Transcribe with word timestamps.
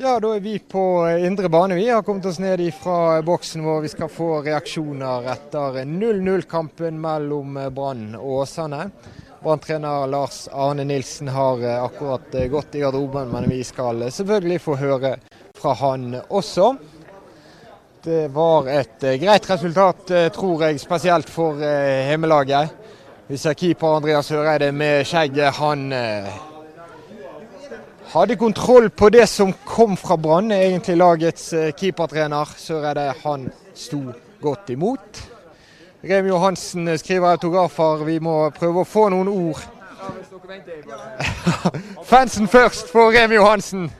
Ja, 0.00 0.20
da 0.20 0.28
er 0.36 0.40
vi 0.40 0.58
på 0.58 0.80
indre 1.26 1.48
bane. 1.48 1.74
Vi 1.74 1.88
har 1.90 2.02
kommet 2.06 2.26
oss 2.30 2.36
ned 2.38 2.60
fra 2.74 3.22
boksen 3.22 3.64
vår. 3.66 3.80
Vi 3.82 3.88
skal 3.90 4.08
få 4.08 4.28
reaksjoner 4.46 5.24
etter 5.32 5.80
0-0-kampen 5.90 7.00
mellom 7.02 7.56
Brann 7.74 8.12
og 8.14 8.44
Åsane. 8.44 8.84
Brann-trener 9.42 10.06
Lars 10.06 10.44
Arne 10.54 10.84
Nilsen 10.86 11.32
har 11.34 11.64
akkurat 11.72 12.30
gått 12.50 12.78
i 12.78 12.84
garderoben, 12.84 13.32
men 13.32 13.48
vi 13.50 13.58
skal 13.66 14.04
selvfølgelig 14.06 14.60
få 14.62 14.76
høre 14.78 15.16
fra 15.58 15.74
han 15.80 16.14
også. 16.28 16.68
Det 18.06 18.28
var 18.38 18.70
et 18.70 19.02
greit 19.24 19.50
resultat, 19.50 20.14
tror 20.36 20.62
jeg, 20.68 20.78
spesielt 20.78 21.30
for 21.30 21.58
hjemmelaget. 21.58 22.70
Vi 23.26 23.36
ser 23.36 23.58
keeper 23.58 23.98
Andreas 23.98 24.30
Høreide 24.30 24.70
med 24.70 25.02
skjegget. 25.10 25.58
Han 25.58 25.90
eh, 25.92 26.30
hadde 28.08 28.36
kontroll 28.36 28.90
på 28.90 29.08
det 29.08 29.26
som 29.26 29.52
kom 29.64 29.96
fra 29.96 30.16
Brann, 30.16 30.52
egentlig 30.52 30.96
lagets 30.96 31.52
eh, 31.52 31.72
keepertrener. 31.76 32.48
Søreide 32.56 33.12
han 33.22 33.48
sto 33.76 34.00
godt 34.40 34.70
imot. 34.70 35.22
Remi 36.04 36.28
Johansen 36.28 36.88
skriver 36.98 37.34
autografer. 37.34 38.04
Vi 38.06 38.18
må 38.22 38.36
prøve 38.56 38.84
å 38.84 38.88
få 38.88 39.08
noen 39.12 39.28
ord. 39.28 39.60
Fansen 42.10 42.48
først 42.48 42.92
for 42.92 43.12
Remi 43.12 43.36
Johansen. 43.36 43.90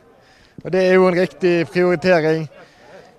Og 0.64 0.72
Det 0.72 0.86
er 0.86 0.94
jo 0.94 1.08
en 1.08 1.20
riktig 1.20 1.66
prioritering. 1.68 2.48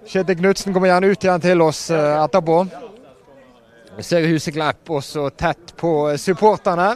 Kjetil 0.10 0.40
Knutsen 0.40 0.74
kommer 0.74 0.90
gjerne 0.90 1.12
ut 1.12 1.24
igjen 1.24 1.44
til 1.44 1.62
oss 1.62 1.90
eh, 1.94 2.24
etterpå. 2.24 2.63
Vi 3.99 4.04
ser 4.08 4.26
Huseklepp 4.32 4.90
også 4.96 5.30
tett 5.38 5.76
på 5.77 5.91
supporterne. 6.18 6.94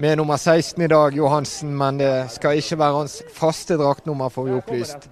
Med 0.00 0.18
nummer 0.18 0.36
16 0.36 0.84
i 0.84 0.88
dag, 0.88 1.16
Johansen, 1.16 1.76
men 1.76 1.98
det 1.98 2.30
skal 2.30 2.60
ikke 2.60 2.76
være 2.78 2.98
hans 3.00 3.16
faste 3.34 3.74
draktnummer, 3.74 4.30
får 4.30 4.44
vi 4.46 4.52
opplyst. 4.54 5.08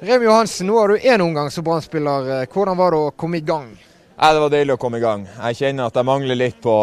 Remi 0.00 0.24
Johansen, 0.24 0.70
nå 0.70 0.78
har 0.78 0.88
du 0.88 0.96
én 0.96 1.20
omgang 1.20 1.50
som 1.52 1.64
brann 1.64 1.84
Hvordan 1.84 2.76
var 2.76 2.96
det 2.96 2.96
å 2.96 3.10
komme 3.10 3.36
i 3.36 3.44
gang? 3.44 3.68
Ja, 4.16 4.32
det 4.32 4.40
var 4.40 4.54
deilig 4.54 4.72
å 4.72 4.80
komme 4.80 5.02
i 5.02 5.04
gang. 5.04 5.26
Jeg 5.42 5.58
kjenner 5.58 5.92
at 5.92 6.00
jeg 6.00 6.08
mangler 6.08 6.34
litt 6.34 6.62
på, 6.64 6.76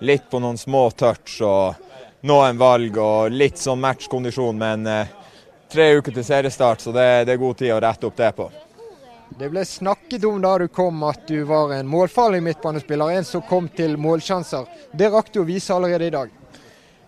litt 0.00 0.30
på 0.30 0.40
noen 0.40 0.56
små 0.56 0.86
touch 0.96 1.42
og 1.44 1.76
noen 2.24 2.56
valg 2.56 2.96
og 2.96 3.36
litt 3.36 3.60
sånn 3.60 3.84
matchkondisjon, 3.84 4.56
men 4.56 4.88
eh, 4.88 5.12
tre 5.68 5.90
uker 5.98 6.16
til 6.16 6.24
seriestart, 6.24 6.80
så 6.80 6.96
det, 6.96 7.26
det, 7.28 7.36
er 7.36 7.44
god 7.44 7.60
tid 7.60 7.74
å 7.76 7.80
rette 7.84 8.08
opp 8.08 8.16
det 8.16 8.32
på. 8.40 8.48
Det 9.38 9.48
ble 9.48 9.64
snakket 9.64 10.24
om 10.24 10.40
da 10.42 10.52
du 10.58 10.66
kom 10.68 11.02
at 11.08 11.26
du 11.28 11.42
var 11.48 11.72
en 11.72 11.88
målfarlig 11.88 12.42
midtbanespiller, 12.42 13.16
en 13.16 13.24
som 13.24 13.42
kom 13.48 13.68
til 13.68 13.96
målsjanser. 14.00 14.66
Det 14.92 15.08
rakk 15.12 15.30
du 15.32 15.40
å 15.42 15.48
vise 15.48 15.72
allerede 15.74 16.08
i 16.08 16.14
dag? 16.14 16.32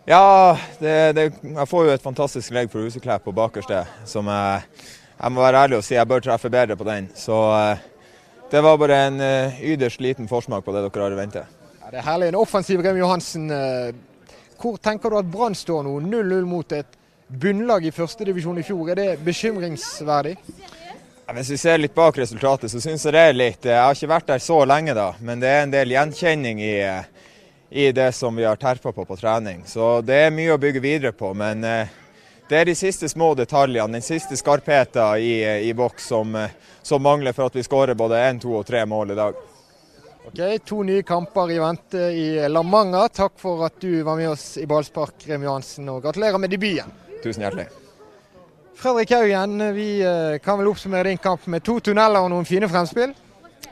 Ja, 0.09 0.57
det, 0.79 0.95
det, 1.17 1.25
jeg 1.43 1.69
får 1.69 1.87
jo 1.87 1.95
et 1.95 2.05
fantastisk 2.05 2.53
legg 2.57 2.71
for 2.73 2.85
Huseklepp 2.85 3.25
på 3.25 3.35
bakerste, 3.37 3.85
som 4.09 4.29
jeg, 4.29 4.65
jeg, 5.19 5.33
må 5.33 5.45
være 5.45 5.65
ærlig 5.65 5.79
og 5.81 5.87
si 5.87 5.97
jeg 5.97 6.09
bør 6.09 6.25
treffe 6.25 6.53
bedre 6.53 6.77
på 6.81 6.89
den. 6.89 7.11
Så 7.17 7.39
eh, 7.57 7.85
det 8.53 8.65
var 8.65 8.81
bare 8.81 9.01
en 9.09 9.21
yderst 9.21 9.71
ytterst 9.75 10.05
liten 10.05 10.29
forsmak 10.29 10.65
på 10.65 10.75
det 10.75 10.85
dere 10.85 11.07
har 11.07 11.17
i 11.17 11.21
vente. 11.21 11.47
Ja, 11.81 11.91
det 11.91 12.01
er 12.01 12.09
herlig. 12.09 12.33
En 12.33 12.41
offensiv 12.41 12.85
Remi 12.85 13.01
Johansen. 13.01 13.51
Eh, 13.53 13.95
hvor 14.61 14.77
tenker 14.81 15.13
du 15.13 15.19
at 15.21 15.29
Brann 15.29 15.57
står 15.57 15.85
nå? 15.85 15.99
0-0 16.05 16.49
mot 16.49 16.73
et 16.73 17.01
bunnlag 17.29 17.85
i 17.85 17.93
førstedivisjon 17.93 18.61
i 18.61 18.65
fjor. 18.65 18.93
Er 18.93 19.01
det 19.01 19.11
bekymringsverdig? 19.25 20.39
Hvis 21.33 21.51
vi 21.51 21.57
ser 21.57 21.79
litt 21.79 21.95
bak 21.95 22.19
resultatet, 22.19 22.71
så 22.71 22.81
syns 22.81 23.05
jeg 23.07 23.15
det 23.17 23.21
er 23.21 23.37
litt 23.37 23.65
Jeg 23.65 23.81
har 23.81 23.97
ikke 23.97 24.11
vært 24.11 24.27
der 24.29 24.43
så 24.45 24.59
lenge, 24.69 24.93
da, 24.95 25.15
men 25.25 25.41
det 25.41 25.49
er 25.49 25.63
en 25.65 25.73
del 25.73 25.95
gjenkjenning 25.95 26.61
i, 26.61 26.75
i 27.71 27.87
det 27.97 28.11
som 28.13 28.37
vi 28.37 28.45
har 28.45 28.61
terpa 28.61 28.93
på 28.93 29.07
på 29.09 29.17
trening. 29.17 29.63
Så 29.67 30.03
det 30.05 30.19
er 30.27 30.35
mye 30.35 30.53
å 30.53 30.61
bygge 30.61 30.83
videre 30.85 31.15
på. 31.17 31.33
Men 31.35 31.65
eh, 31.65 31.95
det 32.49 32.61
er 32.61 32.69
de 32.69 32.75
siste 32.77 33.09
små 33.09 33.33
detaljene, 33.39 33.97
den 33.97 34.05
siste 34.05 34.37
skarpheten 34.37 35.17
i, 35.17 35.33
i 35.71 35.73
boks 35.75 36.11
som, 36.13 36.37
som 36.85 37.03
mangler 37.03 37.33
for 37.33 37.49
at 37.49 37.57
vi 37.57 37.65
skårer 37.65 37.97
både 37.97 38.21
én, 38.29 38.41
to 38.43 38.53
og 38.61 38.67
tre 38.69 38.85
mål 38.85 39.15
i 39.17 39.19
dag. 39.19 39.39
Ok, 40.29 40.43
To 40.69 40.83
nye 40.85 41.03
kamper 41.09 41.53
i 41.53 41.61
vente 41.61 42.05
i 42.17 42.27
La 42.53 42.63
Manga. 42.63 43.09
Takk 43.09 43.41
for 43.41 43.65
at 43.65 43.81
du 43.81 44.03
var 44.05 44.21
med 44.21 44.35
oss 44.37 44.55
i 44.61 44.69
ballspark, 44.69 45.25
Remi 45.29 45.49
Johansen, 45.49 45.89
og 45.89 46.05
gratulerer 46.05 46.41
med 46.41 46.53
debuten. 46.53 46.93
Tusen 47.25 47.45
hjertelig. 47.49 47.84
Fredrik 48.77 49.11
Haugen, 49.11 49.75
vi 49.75 49.89
eh, 50.03 50.39
kan 50.43 50.59
vel 50.59 50.69
oppsummere 50.69 51.09
din 51.09 51.19
kamp 51.19 51.47
med 51.47 51.63
to 51.65 51.79
tunneler 51.81 52.25
og 52.25 52.31
noen 52.33 52.47
fine 52.49 52.69
fremspill? 52.69 53.15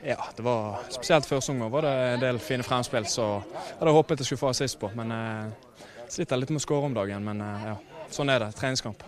Ja, 0.02 0.18
det 0.36 0.42
var 0.42 0.82
spesielt 0.90 1.26
første 1.26 1.52
omgang 1.52 1.70
var 1.70 1.86
det 1.86 1.92
en 2.14 2.22
del 2.22 2.38
fine 2.42 2.64
fremspill, 2.66 3.06
så 3.06 3.26
jeg 3.42 3.76
hadde 3.80 3.94
håpet 3.94 4.22
jeg 4.22 4.30
skulle 4.30 4.42
få 4.42 4.50
assist 4.50 4.78
på. 4.80 4.90
Men 4.98 5.14
eh, 5.14 5.86
sliter 6.10 6.40
litt 6.40 6.50
med 6.50 6.62
å 6.62 6.64
skåre 6.64 6.90
om 6.90 6.96
dagen. 6.96 7.22
Men 7.26 7.42
eh, 7.44 7.68
ja, 7.70 8.06
sånn 8.14 8.32
er 8.32 8.46
det. 8.46 8.52
Treningskamp. 8.58 9.04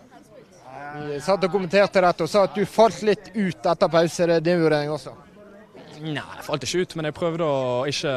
Vi 0.94 1.18
satt 1.22 1.42
og 1.42 1.50
kommenterte 1.50 2.02
dette 2.04 2.26
og 2.26 2.30
sa 2.30 2.44
at 2.46 2.54
du 2.54 2.62
falt 2.70 3.02
litt 3.06 3.32
ut 3.34 3.66
etter 3.72 3.90
pause. 3.90 4.28
Det 4.30 4.38
er 4.38 4.44
din 4.46 4.62
vurdering 4.62 4.92
også? 4.94 5.14
Nei, 6.04 6.14
jeg 6.18 6.46
falt 6.46 6.66
ikke 6.66 6.84
ut, 6.84 6.94
men 6.98 7.08
jeg 7.08 7.16
prøvde 7.16 7.46
å 7.48 7.58
ikke 7.90 8.14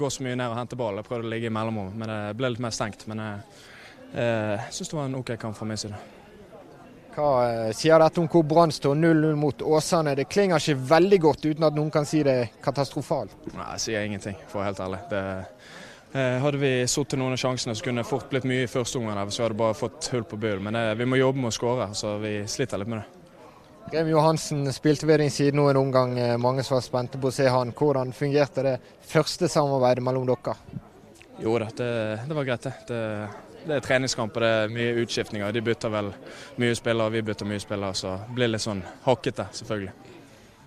gå 0.00 0.12
så 0.12 0.24
mye 0.24 0.36
ned 0.36 0.52
og 0.52 0.58
hente 0.58 0.78
ball. 0.80 1.00
Jeg 1.00 1.08
prøvde 1.08 1.28
å 1.28 1.32
ligge 1.32 1.48
i 1.48 1.54
mellomrommet, 1.54 1.96
men 1.96 2.12
det 2.12 2.36
ble 2.40 2.52
litt 2.52 2.64
mer 2.64 2.76
stengt. 2.76 3.04
Men 3.08 3.24
eh, 3.24 3.58
jeg 4.12 4.54
eh, 4.58 4.70
syns 4.72 4.92
det 4.92 5.00
var 5.00 5.10
en 5.10 5.18
OK 5.20 5.34
kamp 5.40 5.56
fra 5.56 5.68
min 5.68 5.80
side. 5.80 5.96
Hva 7.18 7.30
eh, 7.50 7.72
sier 7.74 7.98
dette 7.98 8.20
om 8.22 8.28
hvor 8.30 8.44
Brann 8.46 8.70
står 8.70 8.94
0-0 8.94 9.34
mot 9.34 9.62
Åsane? 9.66 10.14
Det 10.14 10.28
klinger 10.30 10.62
ikke 10.62 10.78
veldig 10.92 11.18
godt 11.24 11.46
uten 11.48 11.66
at 11.66 11.74
noen 11.74 11.90
kan 11.90 12.06
si 12.06 12.20
det 12.22 12.52
katastrofalt. 12.62 13.34
Nei, 13.56 13.66
jeg 13.74 13.82
sier 13.82 14.06
ingenting, 14.06 14.36
for 14.46 14.60
å 14.60 14.62
være 14.62 14.68
helt 14.70 14.82
ærlig. 14.84 15.00
Det, 15.10 15.22
eh, 16.12 16.36
hadde 16.44 16.60
vi 16.62 16.70
sittet 16.86 17.18
noen 17.18 17.34
av 17.34 17.40
sjansene, 17.42 17.74
så 17.74 17.86
kunne 17.88 18.04
det 18.04 18.10
fort 18.10 18.28
blitt 18.30 18.46
mye 18.46 18.68
i 18.68 18.70
første 18.70 19.00
omgang 19.00 19.18
vi 19.18 19.42
hadde 19.42 19.58
bare 19.58 19.74
fått 19.74 20.12
hull 20.12 20.28
på 20.30 20.38
byllen. 20.38 20.62
Men 20.68 20.78
eh, 20.78 20.92
vi 21.00 21.08
må 21.10 21.18
jobbe 21.18 21.42
med 21.42 21.50
å 21.50 21.58
skåre, 21.58 21.88
så 21.98 22.14
vi 22.22 22.36
sliter 22.46 22.78
litt 22.78 22.92
med 22.94 23.02
det. 23.02 23.24
Grem 23.88 24.12
Johansen 24.12 24.62
spilte 24.76 25.08
ved 25.08 25.18
din 25.24 25.34
side 25.34 25.58
nå 25.58 25.66
en 25.72 25.82
omgang. 25.82 26.14
Mange 26.38 26.62
som 26.62 26.76
var 26.76 26.86
spente 26.86 27.18
på 27.18 27.32
å 27.32 27.34
se 27.34 27.48
han. 27.50 27.72
Hvordan 27.74 28.12
fungerte 28.14 28.66
det 28.66 28.76
første 29.10 29.48
samarbeidet 29.50 30.04
mellom 30.06 30.28
dere? 30.28 30.54
Jo 31.42 31.58
da, 31.58 31.70
det, 31.74 31.92
det 32.28 32.36
var 32.36 32.46
greit 32.46 32.66
det. 32.68 32.74
det 32.90 33.02
det 33.66 33.78
er 33.78 33.84
treningskamp 33.84 34.36
og 34.36 34.42
det 34.44 34.50
er 34.50 34.70
mye 34.72 34.92
utskiftninger. 35.02 35.52
De 35.52 35.62
bytter 35.64 35.92
vel 35.92 36.12
mye 36.62 36.76
spillere, 36.78 37.14
vi 37.16 37.22
bytter 37.22 37.48
mye 37.48 37.62
spillere. 37.62 37.94
Så 37.94 38.14
det 38.26 38.36
blir 38.36 38.52
litt 38.52 38.64
sånn 38.64 38.82
hakkete, 39.04 39.48
selvfølgelig. 39.60 39.94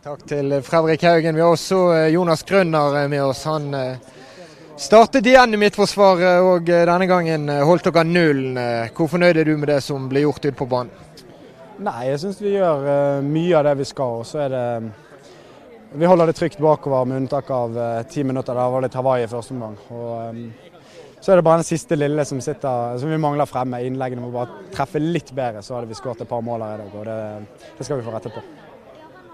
Takk 0.01 0.23
til 0.25 0.55
Fredrik 0.65 1.03
Haugen. 1.05 1.35
Vi 1.37 1.41
har 1.43 1.53
også 1.53 1.79
eh, 1.93 2.07
Jonas 2.15 2.41
Grønner 2.43 3.03
eh, 3.03 3.09
med 3.09 3.21
oss. 3.21 3.43
Han 3.45 3.67
eh, 3.77 3.99
startet 4.81 5.27
igjen 5.29 5.53
i 5.53 5.59
midtforsvaret, 5.61 6.41
og 6.41 6.65
denne 6.65 7.05
gangen 7.05 7.45
holdt 7.61 7.85
dere 7.91 8.05
nullen. 8.09 8.57
Hvor 8.97 9.11
fornøyd 9.11 9.37
er 9.37 9.45
du 9.45 9.53
med 9.61 9.69
det 9.69 9.77
som 9.85 10.09
blir 10.09 10.25
gjort 10.25 10.47
ute 10.47 10.57
på 10.57 10.65
banen? 10.71 10.89
Nei, 11.81 12.07
jeg 12.09 12.17
syns 12.23 12.41
vi 12.41 12.55
gjør 12.55 13.21
mye 13.25 13.55
av 13.57 13.69
det 13.69 13.77
vi 13.79 13.87
skal. 13.89 14.19
og 14.21 14.25
så 14.29 14.43
er 14.47 14.51
det 14.53 14.65
vi 16.01 16.07
holder 16.07 16.29
det 16.31 16.37
trygt 16.39 16.61
bakover, 16.61 17.05
med 17.05 17.21
unntak 17.21 17.49
av 17.51 17.77
ti 18.09 18.23
minutter. 18.23 18.57
Det 18.57 18.67
var 18.73 18.85
litt 18.85 18.97
Hawaii 18.97 19.25
i 19.25 19.29
første 19.29 19.53
omgang. 19.53 19.77
Og, 19.91 20.70
så 21.21 21.31
er 21.31 21.37
det 21.37 21.45
bare 21.45 21.61
den 21.61 21.67
siste 21.67 21.97
lille 21.97 22.25
som, 22.25 22.39
sitter, 22.41 22.97
som 22.97 23.11
vi 23.11 23.17
mangler 23.21 23.45
fremme. 23.45 23.83
Innleggene 23.85 24.23
må 24.23 24.31
bare 24.33 24.65
treffe 24.73 24.99
litt 25.01 25.29
bedre, 25.37 25.61
så 25.61 25.77
hadde 25.77 25.91
vi 25.91 25.97
skåret 25.97 26.23
et 26.23 26.29
par 26.29 26.41
mål 26.41 26.63
her 26.65 26.79
i 26.79 26.81
dag. 26.81 26.95
og 26.97 27.05
det, 27.05 27.17
det, 27.77 27.85
skal 27.85 27.99
vi 27.99 28.05
få 28.07 28.15
rettet 28.15 28.33
på. 28.33 28.41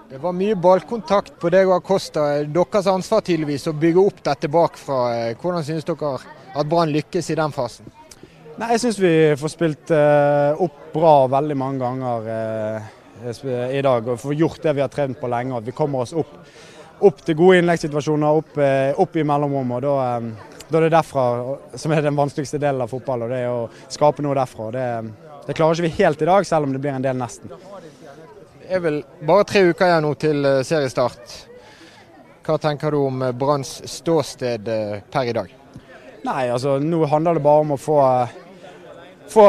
Det 0.07 0.19
var 0.23 0.35
mye 0.35 0.55
ballkontakt 0.59 1.37
på 1.39 1.51
deg 1.51 1.67
og 1.67 1.77
Acosta. 1.77 2.25
Deres 2.43 2.89
ansvar 2.91 3.23
tydeligvis 3.23 3.69
å 3.71 3.75
bygge 3.75 4.03
opp 4.03 4.19
dette 4.23 4.49
bakfra. 4.51 4.99
Hvordan 5.39 5.63
synes 5.67 5.87
dere 5.87 6.11
at 6.59 6.67
Brann 6.67 6.91
lykkes 6.91 7.31
i 7.31 7.39
den 7.39 7.55
fasen? 7.55 7.87
Nei, 8.57 8.71
Jeg 8.73 8.83
syns 8.83 8.99
vi 8.99 9.13
får 9.39 9.53
spilt 9.53 9.91
eh, 9.95 10.59
opp 10.63 10.91
bra 10.91 11.13
veldig 11.29 11.57
mange 11.59 11.83
ganger 11.85 12.29
eh, 12.33 13.71
i 13.77 13.83
dag. 13.85 14.11
Og 14.11 14.19
får 14.19 14.35
gjort 14.43 14.63
det 14.63 14.75
vi 14.75 14.83
har 14.83 14.91
trent 14.91 15.19
på 15.19 15.31
lenge. 15.31 15.55
At 15.59 15.67
vi 15.67 15.75
kommer 15.75 16.03
oss 16.03 16.15
opp, 16.17 16.35
opp 16.99 17.23
til 17.23 17.39
gode 17.39 17.61
innleggssituasjoner, 17.61 18.43
opp, 18.43 18.59
eh, 18.59 18.91
opp 18.91 19.15
i 19.15 19.27
mellomrommet. 19.27 19.87
og 19.87 19.87
da 19.87 20.55
da 20.67 20.79
er 20.79 20.87
det 20.87 20.95
derfra 20.97 21.25
som 21.79 21.93
er 21.95 22.03
den 22.03 22.17
vanskeligste 22.17 22.59
delen 22.59 22.83
av 22.83 22.91
fotball. 22.91 23.23
og 23.23 23.31
Det 23.31 23.39
er 23.39 23.51
å 23.51 23.91
skape 23.93 24.23
noe 24.25 24.35
derfra. 24.35 24.69
Det, 24.75 24.87
det 25.47 25.55
klarer 25.55 25.77
ikke 25.77 25.87
vi 25.87 26.03
helt 26.03 26.23
i 26.23 26.27
dag, 26.27 26.47
selv 26.47 26.67
om 26.67 26.73
det 26.75 26.81
blir 26.83 26.95
en 26.95 27.05
del 27.05 27.19
nesten. 27.19 27.53
Det 28.59 28.75
er 28.75 28.83
vel 28.83 28.97
bare 29.23 29.47
tre 29.47 29.63
uker 29.69 29.87
igjen 29.87 30.03
nå 30.03 30.11
til 30.19 30.43
eh, 30.43 30.63
seriestart. 30.67 31.37
Hva 32.43 32.57
tenker 32.59 32.91
du 32.91 32.99
om 32.99 33.21
eh, 33.23 33.31
Branns 33.31 33.77
ståsted 33.87 34.67
eh, 34.67 34.97
per 35.11 35.31
i 35.31 35.35
dag? 35.37 35.53
Nei, 36.27 36.43
altså 36.51 36.75
Nå 36.83 36.99
handler 37.07 37.37
det 37.37 37.45
bare 37.45 37.63
om 37.63 37.71
å 37.77 37.79
få, 37.79 38.01
få 39.31 39.45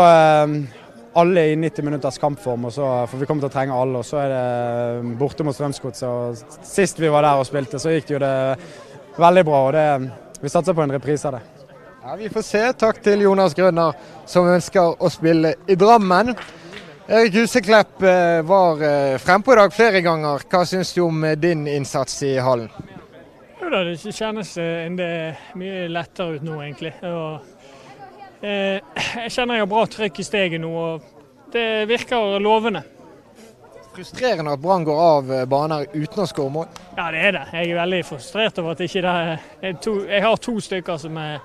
alle 1.19 1.45
i 1.51 1.57
90 1.59 1.89
minutters 1.89 2.21
kampform. 2.23 2.69
og 2.69 2.77
så, 2.77 2.87
For 3.11 3.19
vi 3.19 3.27
kommer 3.27 3.43
til 3.43 3.51
å 3.51 3.57
trenge 3.57 3.75
alle. 3.75 3.99
og 3.99 4.07
Så 4.07 4.21
er 4.23 4.31
det 4.31 5.17
borte 5.19 5.43
mot 5.43 5.57
Strømsgodset. 5.57 6.63
Sist 6.63 7.03
vi 7.03 7.11
var 7.11 7.27
der 7.27 7.43
og 7.43 7.49
spilte, 7.49 7.83
så 7.83 7.97
gikk 7.97 8.07
det 8.07 8.19
jo 8.19 8.23
det 8.23 8.35
veldig 9.19 9.47
bra. 9.51 9.67
og 9.67 9.73
det 9.75 9.89
vi 10.41 10.53
satser 10.53 10.75
på 10.75 10.83
en 10.85 10.93
reprise 10.93 11.29
av 11.29 11.39
det. 11.39 11.43
Ja, 12.03 12.17
Vi 12.17 12.29
får 12.29 12.43
se. 12.43 12.63
Takk 12.73 13.03
til 13.03 13.27
Jonas 13.27 13.55
Grønner, 13.55 13.93
som 14.27 14.49
ønsker 14.49 15.03
å 15.03 15.11
spille 15.11 15.55
i 15.67 15.77
Drammen. 15.77 16.35
Erik 17.09 17.35
Huseklepp 17.41 18.03
eh, 18.05 18.41
var 18.45 18.83
eh, 18.85 19.19
frempå 19.19 19.53
i 19.53 19.61
dag 19.63 19.73
flere 19.73 20.03
ganger. 20.05 20.45
Hva 20.49 20.65
syns 20.69 20.93
du 20.97 21.03
om 21.07 21.25
eh, 21.25 21.37
din 21.41 21.67
innsats 21.67 22.23
i 22.23 22.37
hallen? 22.37 22.69
Jo 23.59 23.71
da, 23.73 23.85
Det 23.85 24.13
kjennes 24.15 24.55
det 24.55 25.13
mye 25.59 25.87
lettere 25.93 26.37
ut 26.37 26.45
nå, 26.45 26.61
egentlig. 26.63 26.93
Og 27.09 27.59
Eh, 28.39 28.79
jeg 29.25 29.33
kjenner 29.35 29.59
jeg 29.59 29.65
har 29.65 29.71
bra 29.71 29.81
trykk 29.91 30.21
i 30.23 30.27
steget 30.27 30.63
nå, 30.63 30.69
og 30.71 31.51
det 31.51 31.89
virker 31.91 32.39
lovende. 32.43 32.85
Frustrerende 33.99 34.53
at 34.53 34.61
Brann 34.63 34.85
går 34.85 34.99
av 35.03 35.33
eh, 35.33 35.47
baner 35.51 35.89
uten 35.91 36.23
å 36.23 36.27
skåre 36.31 36.53
mål? 36.55 36.67
Ja, 36.95 37.09
det 37.11 37.23
er 37.27 37.33
det. 37.35 37.41
Jeg 37.51 37.73
er 37.73 37.79
veldig 37.81 37.99
frustrert 38.07 38.61
over 38.63 38.77
at 38.77 38.83
ikke 38.85 39.03
det 39.03 39.15
er 39.19 39.81
to, 39.83 39.95
Jeg 40.07 40.23
har 40.23 40.39
to 40.39 40.55
stykker 40.63 41.01
som 41.03 41.19
jeg, 41.19 41.41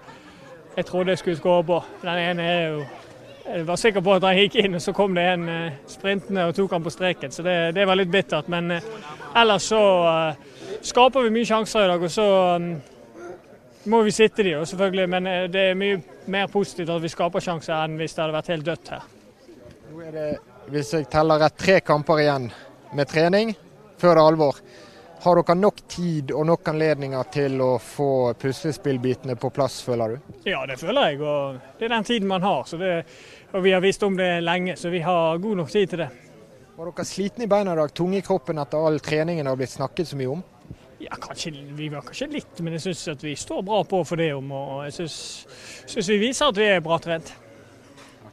jeg 0.75 0.85
trodde 0.85 1.15
jeg 1.15 1.21
skulle 1.23 1.39
skåre 1.39 1.63
på. 1.71 1.79
Den 2.03 2.21
ene 2.21 2.45
er 2.51 2.61
jo 2.67 2.83
Jeg 3.47 3.65
var 3.67 3.81
sikker 3.81 4.05
på 4.05 4.13
at 4.13 4.23
han 4.23 4.37
gikk 4.37 4.59
inn, 4.61 4.77
og 4.77 4.85
så 4.85 4.93
kom 4.93 5.17
det 5.17 5.25
en 5.31 5.49
eh, 5.49 5.81
sprintende 5.89 6.45
og 6.45 6.53
tok 6.55 6.77
han 6.77 6.85
på 6.85 6.93
streken. 6.93 7.33
Så 7.33 7.43
det, 7.43 7.57
det 7.75 7.87
var 7.89 7.97
litt 7.97 8.13
bittert. 8.13 8.53
Men 8.53 8.71
eh, 8.77 8.87
ellers 9.33 9.73
så 9.73 9.81
skaper 10.85 11.25
vi 11.25 11.33
mye 11.33 11.49
sjanser 11.49 11.87
i 11.87 11.91
dag, 11.95 12.05
og 12.05 12.13
så 12.13 12.29
um, 12.61 12.69
må 13.89 14.05
vi 14.05 14.13
sitte 14.13 14.45
de, 14.45 14.53
selvfølgelig. 14.61 15.09
Men 15.09 15.33
det 15.49 15.67
er 15.71 15.75
mye 15.81 15.99
mer 16.29 16.47
positivt 16.53 16.93
at 16.93 17.01
vi 17.01 17.11
skaper 17.17 17.43
sjanser 17.43 17.81
enn 17.81 17.97
hvis 17.97 18.13
det 18.13 18.27
hadde 18.27 18.37
vært 18.37 18.55
helt 18.55 18.71
dødt 18.71 18.95
her. 18.95 19.13
Nå 19.89 20.05
er 20.05 20.19
det 20.21 20.31
hvis 20.71 20.93
jeg 20.95 21.09
teller 21.11 21.41
rett, 21.43 21.57
tre 21.59 21.79
kamper 21.83 22.21
igjen 22.23 22.49
med 22.95 23.09
trening 23.09 23.53
før 23.99 24.15
det 24.15 24.21
er 24.21 24.27
alvor. 24.27 24.59
Har 25.23 25.39
dere 25.39 25.55
nok 25.55 25.77
tid 25.87 26.33
og 26.35 26.43
nok 26.49 26.67
anledninger 26.67 27.29
til 27.31 27.61
å 27.63 27.77
få 27.79 28.33
puslespillbitene 28.39 29.37
på 29.39 29.51
plass, 29.55 29.77
føler 29.85 30.15
du? 30.15 30.33
Ja, 30.49 30.65
det 30.67 30.75
føler 30.81 31.13
jeg. 31.13 31.21
og 31.21 31.61
Det 31.79 31.87
er 31.87 31.93
den 31.95 32.07
tiden 32.07 32.27
man 32.27 32.43
har. 32.43 32.67
Det, 32.67 32.91
og 33.53 33.63
Vi 33.63 33.71
har 33.71 33.81
visst 33.81 34.03
om 34.03 34.17
det 34.19 34.43
lenge, 34.43 34.75
så 34.75 34.91
vi 34.91 34.99
har 34.99 35.37
god 35.37 35.61
nok 35.61 35.71
tid 35.71 35.93
til 35.93 36.03
det. 36.03 36.09
Var 36.75 36.89
dere 36.89 37.05
slitne 37.05 37.45
i 37.45 37.47
beina 37.47 37.73
i 37.73 37.79
dag, 37.79 37.93
tunge 37.95 38.17
i 38.19 38.25
kroppen 38.25 38.59
etter 38.59 38.83
all 38.83 38.99
treningen 38.99 39.45
det 39.45 39.51
har 39.53 39.61
blitt 39.61 39.75
snakket 39.77 40.09
så 40.09 40.19
mye 40.19 40.33
om? 40.33 40.43
Ja, 41.03 41.15
kanskje, 41.19 41.51
Vi 41.75 41.87
var 41.91 42.01
kanskje 42.01 42.27
litt, 42.31 42.59
men 42.59 42.73
jeg 42.73 42.81
syns 42.87 43.23
vi 43.23 43.35
står 43.35 43.63
bra 43.63 43.83
på 43.83 44.03
for 44.03 44.19
det 44.19 44.33
om. 44.33 44.51
og 44.51 44.83
Jeg 44.85 45.07
syns 45.07 46.09
vi 46.09 46.17
viser 46.17 46.51
at 46.51 46.57
vi 46.57 46.67
er 46.67 46.83
bra 46.83 46.97
trent. 46.99 47.31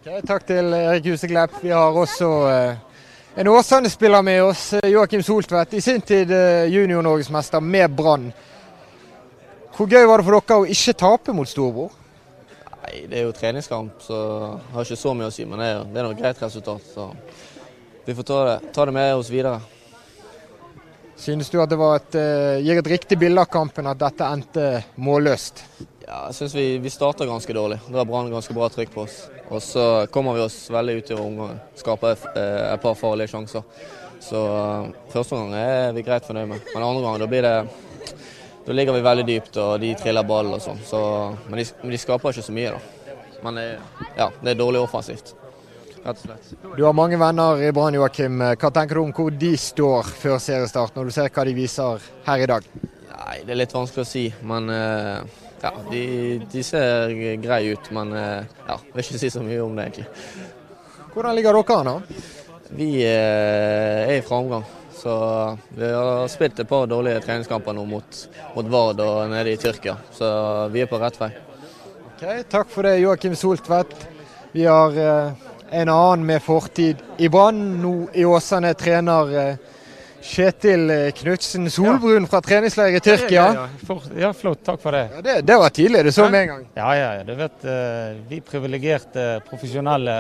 Okay, 0.01 0.23
takk 0.25 0.47
til 0.49 0.73
Erik 0.73 1.05
Huseklepp. 1.11 1.59
Vi 1.61 1.75
har 1.77 1.93
også 1.93 2.29
eh, 2.49 3.03
en 3.37 3.49
Åsane-spiller 3.53 4.23
med 4.25 4.39
oss, 4.47 4.63
eh, 4.79 4.87
Joakim 4.95 5.21
Soltvedt. 5.21 5.75
I 5.77 5.83
sin 5.85 6.01
tid 6.01 6.31
eh, 6.33 6.71
junior-norgesmester 6.73 7.61
med 7.61 7.93
Brann. 7.99 8.31
Hvor 9.77 9.91
gøy 9.93 10.09
var 10.09 10.23
det 10.23 10.25
for 10.25 10.39
dere 10.39 10.57
å 10.57 10.71
ikke 10.73 10.95
tape 11.05 11.35
mot 11.37 11.51
storebror? 11.53 11.93
Nei, 12.79 13.05
Det 13.11 13.21
er 13.21 13.29
jo 13.29 13.37
treningskamp, 13.37 14.01
så 14.01 14.23
jeg 14.23 14.73
har 14.79 14.89
ikke 14.89 15.01
så 15.03 15.15
mye 15.19 15.29
å 15.29 15.37
si. 15.37 15.45
Men 15.45 15.61
det 15.61 15.69
er, 15.69 15.85
det 15.85 16.01
er 16.01 16.09
noe 16.09 16.21
greit 16.23 16.43
resultat. 16.47 16.89
Så 16.97 17.11
vi 18.09 18.17
får 18.17 18.31
ta 18.33 18.43
det, 18.49 18.59
ta 18.73 18.89
det 18.89 18.97
med 18.97 19.13
oss 19.21 19.29
videre. 19.29 19.61
Synes 21.21 21.53
du 21.53 21.61
at 21.61 21.69
det 21.69 21.77
et, 21.77 22.17
uh, 22.17 22.57
gir 22.65 22.81
et 22.81 22.93
riktig 22.97 23.21
bilde 23.21 23.45
av 23.45 23.53
kampen 23.53 23.93
at 23.93 24.01
dette 24.01 24.33
endte 24.33 24.69
målløst? 24.97 25.61
Ja, 26.07 26.25
jeg 26.31 26.37
syns 26.39 26.55
vi, 26.57 26.67
vi 26.83 26.91
starta 26.91 27.27
ganske 27.29 27.55
dårlig. 27.55 27.79
Da 27.89 28.01
har 28.01 28.09
Brann 28.09 28.31
ganske 28.33 28.55
bra 28.57 28.69
trykk 28.73 28.93
på 28.95 29.05
oss. 29.05 29.23
Og 29.51 29.63
så 29.63 29.87
kommer 30.13 30.37
vi 30.39 30.45
oss 30.45 30.63
veldig 30.73 30.95
ut 30.99 31.11
i 31.11 31.19
omgangen. 31.19 31.59
Skaper 31.79 32.15
et, 32.15 32.25
et 32.39 32.83
par 32.83 32.97
farlige 32.99 33.33
sjanser. 33.35 33.67
Så 34.21 34.41
uh, 34.41 34.89
første 35.13 35.37
omgang 35.37 35.57
er 35.59 35.93
vi 35.97 36.05
greit 36.07 36.27
fornøyd 36.29 36.49
med. 36.51 36.71
Men 36.75 36.87
andre 36.87 37.05
gang 37.05 37.21
da 37.21 37.29
blir 37.31 37.47
det 37.47 37.57
Da 38.67 38.75
ligger 38.77 38.93
vi 38.93 39.01
veldig 39.03 39.25
dypt, 39.27 39.57
og 39.57 39.81
de 39.81 39.95
triller 39.99 40.27
ball 40.29 40.53
og 40.55 40.61
sånn. 40.63 40.81
Så, 40.87 40.99
men, 41.49 41.63
men, 41.81 41.93
de, 41.95 41.99
skaper 41.99 42.31
ikke 42.31 42.45
så 42.45 42.55
mye, 42.55 42.75
da. 42.77 43.15
Men 43.43 43.57
det, 43.57 43.65
ja, 44.19 44.29
det 44.37 44.53
er 44.53 44.59
dårlig 44.61 44.83
offensivt. 44.85 45.33
Rett 46.05 46.21
og 46.21 46.27
slett. 46.27 46.51
Du 46.77 46.85
har 46.85 46.95
mange 46.95 47.19
venner 47.19 47.65
i 47.65 47.73
Brann, 47.75 47.97
Joakim. 47.97 48.37
Hva 48.61 48.71
tenker 48.77 49.01
du 49.01 49.03
om 49.03 49.15
hvor 49.17 49.33
de 49.33 49.55
står 49.59 50.13
før 50.21 50.37
seriestart, 50.45 50.95
når 50.95 51.09
du 51.09 51.17
ser 51.17 51.33
hva 51.33 51.47
de 51.49 51.57
viser 51.57 52.05
her 52.29 52.45
i 52.45 52.51
dag? 52.53 52.69
Nei, 52.85 53.41
Det 53.49 53.57
er 53.57 53.63
litt 53.63 53.75
vanskelig 53.75 54.05
å 54.05 54.11
si, 54.13 54.27
men 54.53 54.71
uh, 54.71 55.41
ja, 55.61 55.73
de, 55.91 56.03
de, 56.53 56.63
ser 56.65 57.13
greie 57.43 57.75
ut, 57.77 57.91
men 57.95 58.13
eh, 58.17 58.51
ja, 58.67 58.77
vil 58.95 59.05
ikke 59.05 59.21
si 59.21 59.31
så 59.33 59.43
mye 59.45 59.61
om 59.65 59.77
det, 59.77 59.89
egentlig. 59.91 60.07
Hvordan 61.15 61.37
ligger 61.37 61.59
dere 61.59 61.81
an? 61.81 62.05
Vi 62.71 62.91
eh, 63.03 64.07
er 64.07 64.17
i 64.19 64.23
framgang. 64.27 64.65
Så 65.01 65.13
vi 65.69 65.89
har 65.93 66.29
spilt 66.29 66.59
et 66.61 66.69
par 66.69 66.85
dårlige 66.87 67.23
treningskamper 67.25 67.73
nå 67.73 67.87
mot, 67.89 68.19
mot 68.53 68.67
Vard 68.69 68.99
og 69.01 69.31
nede 69.33 69.55
i 69.55 69.61
Tyrkia, 69.61 69.95
så 70.13 70.29
vi 70.69 70.83
er 70.85 70.91
på 70.91 71.01
rett 71.01 71.17
vei. 71.17 71.31
Ok, 72.11 72.25
Takk 72.53 72.69
for 72.69 72.85
det, 72.85 72.99
Joakim 73.01 73.37
Soltvedt. 73.39 73.95
Vi 74.53 74.67
har 74.69 74.99
eh, 75.01 75.47
en 75.71 75.89
annen 75.89 76.27
med 76.29 76.45
fortid 76.45 77.01
i 77.17 77.31
Brann, 77.33 77.63
nå 77.81 77.95
i 78.13 78.27
Åsane 78.29 78.75
trener. 78.77 79.33
Eh, 79.41 79.70
Kjetil 80.23 80.91
Knutsen 81.17 81.71
Solbrun 81.73 82.27
fra 82.29 82.41
treningsleir 82.45 82.97
i 82.99 83.01
Tyrkia. 83.01 83.45
Ja, 83.55 83.67
ja, 83.89 83.99
ja, 84.21 84.33
flott. 84.37 84.61
Takk 84.65 84.83
for 84.83 84.93
det. 84.93 85.07
Ja, 85.15 85.23
det, 85.25 85.37
det, 85.49 85.57
var 85.63 85.73
tidlig, 85.75 86.05
det 86.05 86.13
så 86.13 86.29
med 86.29 86.43
en 86.43 86.49
gang. 86.53 86.67
Ja, 86.77 86.91
ja. 86.97 87.11
Du 87.25 87.33
vet, 87.39 87.65
eh, 87.65 88.21
vi 88.29 88.41
privilegerte 88.45 89.29
profesjonelle 89.49 90.17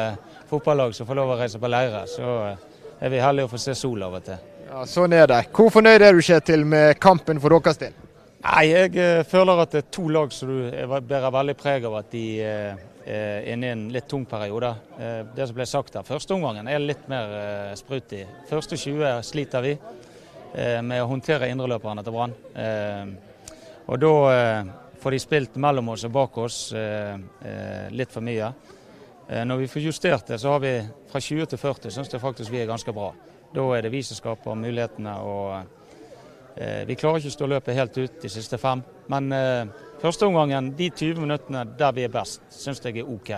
fotballag 0.50 0.94
som 0.96 1.08
får 1.08 1.20
lov 1.20 1.34
å 1.34 1.38
reise 1.40 1.60
på 1.60 1.70
leirer, 1.70 2.08
så 2.08 2.36
eh, 2.48 2.84
er 3.00 3.12
vi 3.12 3.20
heldige 3.20 3.50
å 3.50 3.52
få 3.52 3.60
se 3.60 3.76
sol 3.76 4.02
av 4.06 4.16
og 4.18 4.24
til. 4.26 4.40
Ja, 4.70 4.84
Sånn 4.88 5.16
er 5.16 5.26
det. 5.28 5.42
Hvor 5.52 5.72
fornøyd 5.74 6.06
er 6.06 6.16
du, 6.16 6.22
Kjetil, 6.24 6.64
med 6.64 6.96
kampen 7.02 7.42
for 7.42 7.52
deres 7.58 7.80
del? 7.80 7.96
Nei, 8.40 8.70
Jeg 8.72 9.26
føler 9.28 9.60
at 9.66 9.74
det 9.74 9.82
er 9.84 9.90
to 9.92 10.06
lag 10.08 10.32
som 10.32 10.48
du 10.48 10.70
bærer 11.10 11.34
veldig 11.34 11.56
preg 11.60 11.84
av 11.84 11.98
at 12.00 12.14
de 12.14 12.24
er 13.06 13.48
inne 13.52 13.68
i 13.68 13.72
en 13.74 13.86
litt 13.92 14.08
tung 14.10 14.26
periode. 14.28 14.72
Uh, 14.98 15.22
det 15.36 15.46
som 15.48 15.56
ble 15.56 15.66
sagt 15.68 15.96
der, 15.96 16.06
Førsteomgangen 16.06 16.68
er 16.68 16.82
litt 16.82 17.06
mer 17.10 17.32
uh, 17.34 17.72
sprut 17.78 18.12
i. 18.16 18.24
Første 18.50 18.78
20 18.80 19.22
sliter 19.26 19.66
vi 19.66 19.74
med 20.50 20.98
å 20.98 21.06
håndtere 21.06 21.46
indreløperne 21.46 22.02
til 22.02 22.10
Brann. 22.16 22.32
Og 23.86 24.00
da 24.02 24.14
får 24.98 25.14
de 25.14 25.20
spilt 25.22 25.58
mellom 25.62 25.92
oss 25.92 26.02
og 26.08 26.10
bak 26.16 26.40
oss 26.42 26.56
litt 27.94 28.10
for 28.10 28.26
mye. 28.26 28.48
Når 29.46 29.60
vi 29.60 29.68
får 29.70 29.84
justert 29.84 30.32
det, 30.32 30.40
så 30.42 30.56
har 30.56 30.64
vi 30.64 30.72
fra 31.12 31.22
20 31.22 31.52
til 31.52 31.62
40, 31.62 31.94
syns 31.94 32.10
jeg 32.10 32.24
faktisk 32.24 32.50
vi 32.50 32.64
er 32.64 32.66
ganske 32.66 32.96
bra. 32.96 33.12
Da 33.54 33.68
er 33.76 33.86
det 33.86 33.94
vi 33.94 34.02
som 34.02 34.18
skaper 34.18 34.58
mulighetene. 34.58 35.14
og 35.22 35.54
Eh, 36.56 36.82
vi 36.86 36.96
klarer 36.98 37.20
ikke 37.20 37.30
å 37.30 37.36
stå 37.36 37.46
løpet 37.48 37.78
helt 37.78 37.98
ut 38.00 38.16
de 38.22 38.30
siste 38.30 38.58
fem, 38.60 38.82
men 39.12 39.30
eh, 40.00 40.02
første 40.02 40.26
omgangen, 40.26 40.72
de 40.76 40.90
20 40.90 41.20
minuttene 41.20 41.64
der 41.78 41.92
vi 41.96 42.04
er 42.06 42.12
best, 42.12 42.42
syns 42.50 42.80
jeg 42.84 43.02
er 43.02 43.08
OK. 43.08 43.30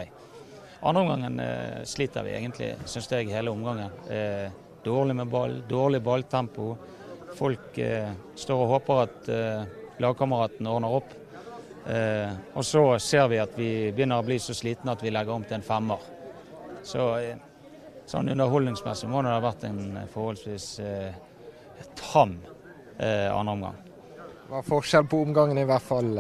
Andre 0.83 1.03
omgangen 1.03 1.41
eh, 1.43 1.83
sliter 1.87 2.27
vi 2.27 2.37
egentlig, 2.37 2.75
syns 2.87 3.11
jeg, 3.11 3.31
hele 3.35 3.51
omgangen. 3.51 3.91
Dårlig 4.83 5.15
med 5.15 5.31
ball, 5.31 5.61
dårlig 5.69 6.01
balltempo. 6.03 6.73
Folk 7.39 7.79
står 8.35 8.63
og 8.65 8.73
håper 8.75 9.03
at 9.05 9.29
lagkameraten 10.03 10.67
ordner 10.67 10.97
opp. 10.99 11.13
Og 12.59 12.67
så 12.67 12.83
ser 13.01 13.29
vi 13.31 13.39
at 13.41 13.55
vi 13.57 13.69
begynner 13.95 14.21
å 14.21 14.27
bli 14.27 14.41
så 14.43 14.57
slitne 14.59 14.93
at 14.93 15.05
vi 15.07 15.15
legger 15.15 15.37
om 15.37 15.47
til 15.47 15.61
en 15.61 15.65
femmer. 15.65 16.03
Så 16.83 17.07
sånn 18.11 18.33
underholdningsmessig 18.35 19.09
må 19.09 19.23
det 19.23 19.37
ha 19.37 19.41
vært 19.47 19.69
en 19.71 20.03
forholdsvis 20.13 20.67
tam 21.95 22.39
eh, 22.99 23.39
andre 23.39 23.53
omgang. 23.53 23.75
Det 24.43 24.53
var 24.53 24.63
forskjell 24.63 25.05
på 25.09 25.23
omgangen 25.23 25.59
i 25.59 25.65
hvert 25.65 25.85
fall. 25.87 26.11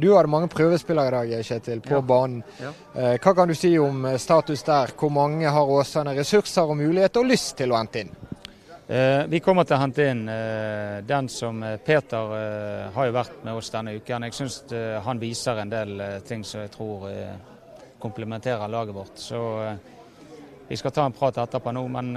Du 0.00 0.08
hadde 0.14 0.30
mange 0.32 0.48
prøvespillere 0.50 1.24
i 1.26 1.34
dag, 1.36 1.44
Kjetil, 1.44 1.82
på 1.84 1.98
ja. 1.98 2.02
banen. 2.02 2.40
Ja. 2.58 2.72
Eh, 2.94 3.18
hva 3.22 3.34
kan 3.36 3.48
du 3.48 3.54
si 3.54 3.76
om 3.78 4.04
eh, 4.08 4.16
status 4.18 4.64
der? 4.66 4.94
Hvor 4.98 5.12
mange 5.12 5.50
har 5.52 5.70
Åsane 5.70 6.16
ressurser 6.16 6.66
og 6.66 6.80
mulighet 6.80 7.20
og 7.20 7.28
lyst 7.28 7.54
til 7.60 7.74
å 7.74 7.78
hente 7.78 8.02
inn? 8.02 8.10
Eh, 8.88 9.24
vi 9.26 9.40
kommer 9.42 9.66
til 9.66 9.74
å 9.74 9.80
hente 9.82 10.04
inn 10.06 10.20
eh, 10.30 11.00
den 11.02 11.26
som 11.26 11.58
eh, 11.66 11.76
Peter 11.82 12.34
eh, 12.36 12.82
har 12.94 13.08
jo 13.08 13.14
vært 13.16 13.40
med 13.42 13.58
oss 13.58 13.70
denne 13.74 13.96
uken. 13.98 14.26
Jeg 14.28 14.36
syns 14.36 14.60
han 15.02 15.18
viser 15.18 15.58
en 15.58 15.72
del 15.72 16.02
ting 16.28 16.44
som 16.46 16.62
jeg 16.62 16.70
tror 16.74 17.08
komplementerer 17.98 18.70
laget 18.70 18.94
vårt. 18.94 19.18
Så 19.18 19.40
vi 20.68 20.78
skal 20.78 20.94
ta 20.94 21.06
en 21.06 21.16
prat 21.16 21.42
etterpå 21.42 21.74
nå, 21.74 21.82
men 21.90 22.14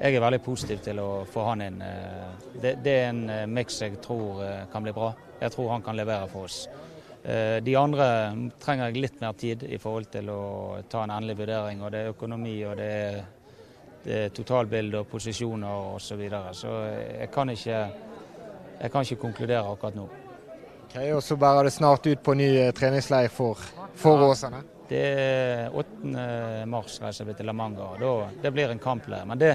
jeg 0.00 0.16
er 0.16 0.22
veldig 0.24 0.40
positiv 0.42 0.80
til 0.84 0.98
å 1.00 1.10
få 1.30 1.44
han 1.50 1.62
inn. 1.64 1.82
Eh, 1.84 2.48
det, 2.60 2.74
det 2.84 2.94
er 2.98 3.12
en 3.12 3.22
eh, 3.30 3.44
miks 3.50 3.78
jeg 3.82 4.00
tror 4.02 4.42
eh, 4.44 4.64
kan 4.72 4.82
bli 4.84 4.94
bra. 4.96 5.12
Jeg 5.40 5.54
tror 5.54 5.70
han 5.74 5.84
kan 5.84 5.96
levere 5.96 6.26
for 6.32 6.48
oss. 6.48 6.64
De 7.24 7.72
andre 7.80 8.06
trenger 8.60 8.90
jeg 8.90 9.00
litt 9.00 9.22
mer 9.22 9.32
tid 9.40 9.62
i 9.64 9.78
forhold 9.80 10.10
til 10.12 10.26
å 10.28 10.40
ta 10.92 11.06
en 11.06 11.12
endelig 11.14 11.38
vurdering. 11.38 11.80
og 11.80 11.94
Det 11.94 12.02
er 12.02 12.10
økonomi 12.12 12.52
og 12.68 12.74
det 12.76 12.88
er, 12.98 13.16
det 14.04 14.18
er 14.26 14.34
totalbilde 14.36 15.00
og 15.00 15.08
posisjoner 15.08 15.94
osv. 15.94 16.04
Så, 16.04 16.18
videre. 16.20 16.52
så 16.52 16.74
jeg 16.90 17.30
kan, 17.32 17.48
ikke, 17.48 17.80
jeg 18.82 18.92
kan 18.92 19.08
ikke 19.08 19.22
konkludere 19.22 19.72
akkurat 19.72 19.96
nå. 19.96 20.04
Ok, 20.84 20.98
Og 21.14 21.22
så 21.24 21.40
bærer 21.40 21.64
det 21.64 21.72
snart 21.78 22.10
ut 22.12 22.20
på 22.20 22.36
ny 22.36 22.50
treningsleir 22.76 23.32
for, 23.32 23.64
for. 23.96 24.28
Åsane? 24.28 24.60
Det 24.88 25.00
er 25.00 25.74
8. 25.74 26.66
mars 26.68 27.00
reiser 27.00 27.28
vi 27.28 27.34
til 27.38 27.48
La 27.48 27.54
Manga. 27.56 27.94
Da, 28.00 28.12
det 28.42 28.52
blir 28.52 28.72
en 28.72 28.82
kampleir. 28.82 29.24
Men 29.28 29.40
det, 29.40 29.54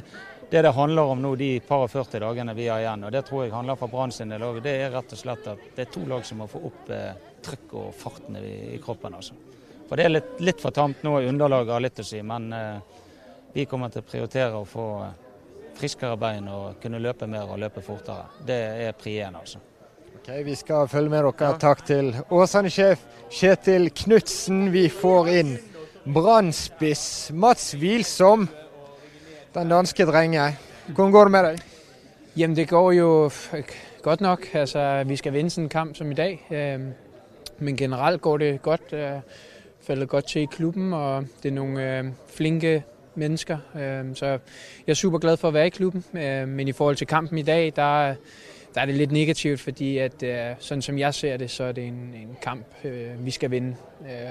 det 0.49 0.63
det 0.65 0.71
handler 0.73 1.11
om 1.13 1.21
nå 1.21 1.35
de 1.37 1.51
par 1.59 1.85
og 1.85 1.91
40 1.91 2.23
dagene 2.23 2.55
vi 2.57 2.67
har 2.67 2.81
igjen, 2.81 3.05
og 3.05 3.13
det 3.13 3.21
tror 3.27 3.43
jeg 3.45 3.53
handler 3.53 3.77
for 3.77 3.91
Brann 3.91 4.11
sin 4.11 4.33
del 4.33 4.45
òg, 4.47 4.61
det 4.65 4.73
er 4.81 4.91
rett 4.95 5.13
og 5.13 5.21
slett 5.21 5.47
at 5.51 5.67
det 5.75 5.85
er 5.85 5.93
to 5.93 6.07
lag 6.09 6.25
som 6.25 6.41
må 6.41 6.49
få 6.49 6.63
opp 6.71 6.89
eh, 6.95 7.13
trykk 7.45 7.77
og 7.77 7.93
farten 7.95 8.39
i, 8.41 8.55
i 8.73 8.81
kroppen. 8.81 9.13
altså. 9.13 9.37
For 9.89 9.97
Det 9.97 10.05
er 10.05 10.15
litt, 10.15 10.35
litt 10.41 10.61
for 10.61 10.73
tamt 10.73 11.05
nå, 11.05 11.19
underlaget 11.29 11.73
har 11.75 11.85
litt 11.85 12.01
å 12.01 12.05
si, 12.05 12.21
men 12.25 12.49
eh, 12.53 12.99
vi 13.53 13.65
kommer 13.69 13.93
til 13.93 14.01
å 14.01 14.09
prioritere 14.09 14.57
å 14.57 14.65
få 14.65 14.85
friskere 15.79 16.17
bein 16.19 16.49
og 16.51 16.81
kunne 16.81 16.99
løpe 17.01 17.29
mer 17.29 17.49
og 17.49 17.61
løpe 17.61 17.85
fortere. 17.85 18.25
Det 18.45 18.59
er 18.89 18.97
pri 18.97 19.19
én, 19.21 19.37
altså. 19.37 19.61
Ok, 20.29 20.45
Vi 20.45 20.55
skal 20.55 20.87
følge 20.87 21.09
med 21.09 21.23
dere. 21.23 21.57
Takk 21.59 21.85
til 21.85 22.15
Åsane-sjef 22.29 23.01
Kjetil 23.31 23.89
Knutsen. 23.95 24.73
Vi 24.73 24.89
får 24.89 25.27
inn 25.27 25.55
Brannspiss 26.13 27.31
Mats 27.33 27.75
Wilsom, 27.75 28.47
den 29.55 29.69
danske 29.69 30.05
drengen. 30.05 30.53
Hvordan 30.87 31.11
går 31.11 31.23
det 31.23 31.31
med 31.31 31.43
deg? 31.43 31.63
Jamen 32.37 32.55
det 32.55 32.67
går 32.69 32.91
jo 32.91 33.31
godt 34.01 34.21
nok. 34.21 34.45
Altså, 34.53 35.03
vi 35.07 35.15
skal 35.15 35.33
vinde 35.33 35.49
sådan 35.49 35.65
en 35.65 35.69
kamp 35.69 35.95
som 35.95 36.11
i 36.11 36.15
dag. 36.15 36.45
Men 37.57 37.77
generelt 37.77 38.21
går 38.21 38.37
det 38.37 38.61
godt. 38.61 38.93
Øh, 38.93 39.11
falder 39.81 40.05
godt 40.05 40.27
til 40.27 40.41
i 40.41 40.47
klubben, 40.51 40.93
og 40.93 41.25
det 41.43 41.49
er 41.49 41.53
nogle 41.53 41.97
øh, 41.97 42.05
flinke 42.27 42.83
mennesker. 43.15 43.57
Så 44.13 44.25
jeg 44.25 44.39
er 44.87 44.93
super 44.93 45.17
glad 45.17 45.37
for 45.37 45.47
at 45.47 45.53
være 45.53 45.67
i 45.67 45.69
klubben. 45.69 46.05
Men 46.47 46.67
i 46.67 46.71
forhold 46.71 46.95
til 46.95 47.07
kampen 47.07 47.37
i 47.37 47.43
dag, 47.43 47.73
der, 47.75 48.15
der 48.75 48.81
er 48.81 48.85
det 48.85 48.95
lidt 48.95 49.11
negativt, 49.11 49.59
fordi 49.59 49.97
at 49.97 50.23
sådan 50.59 50.81
som 50.81 50.97
jeg 50.97 51.13
ser 51.13 51.37
det, 51.37 51.51
så 51.51 51.63
er 51.63 51.71
det 51.71 51.87
en, 51.87 51.93
en 51.93 52.37
kamp, 52.41 52.65
vi 53.19 53.31
skal 53.31 53.51
vinde, 53.51 53.75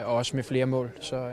og 0.04 0.14
også 0.14 0.36
med 0.36 0.44
flere 0.44 0.66
mål. 0.66 0.90
Så 1.00 1.30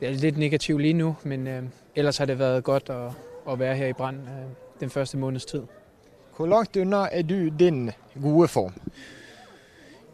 det 0.00 0.08
er 0.08 0.12
lidt 0.12 0.38
negativt 0.38 0.82
lige 0.82 0.94
nu, 0.94 1.16
men 1.22 1.70
ellers 1.94 2.18
har 2.18 2.24
det 2.24 2.38
været 2.38 2.64
godt 2.64 2.90
at, 2.90 3.10
at 3.52 3.58
være 3.58 3.76
her 3.76 3.86
i 3.86 3.92
Brand 3.92 4.18
den 4.80 4.90
første 4.90 5.16
måneds 5.16 5.44
tid. 5.44 5.62
Hvor 6.36 6.46
langt 6.46 6.76
unna 6.76 6.96
er 7.12 7.22
du 7.22 7.48
din 7.48 7.90
gode 8.22 8.48
form? 8.48 8.74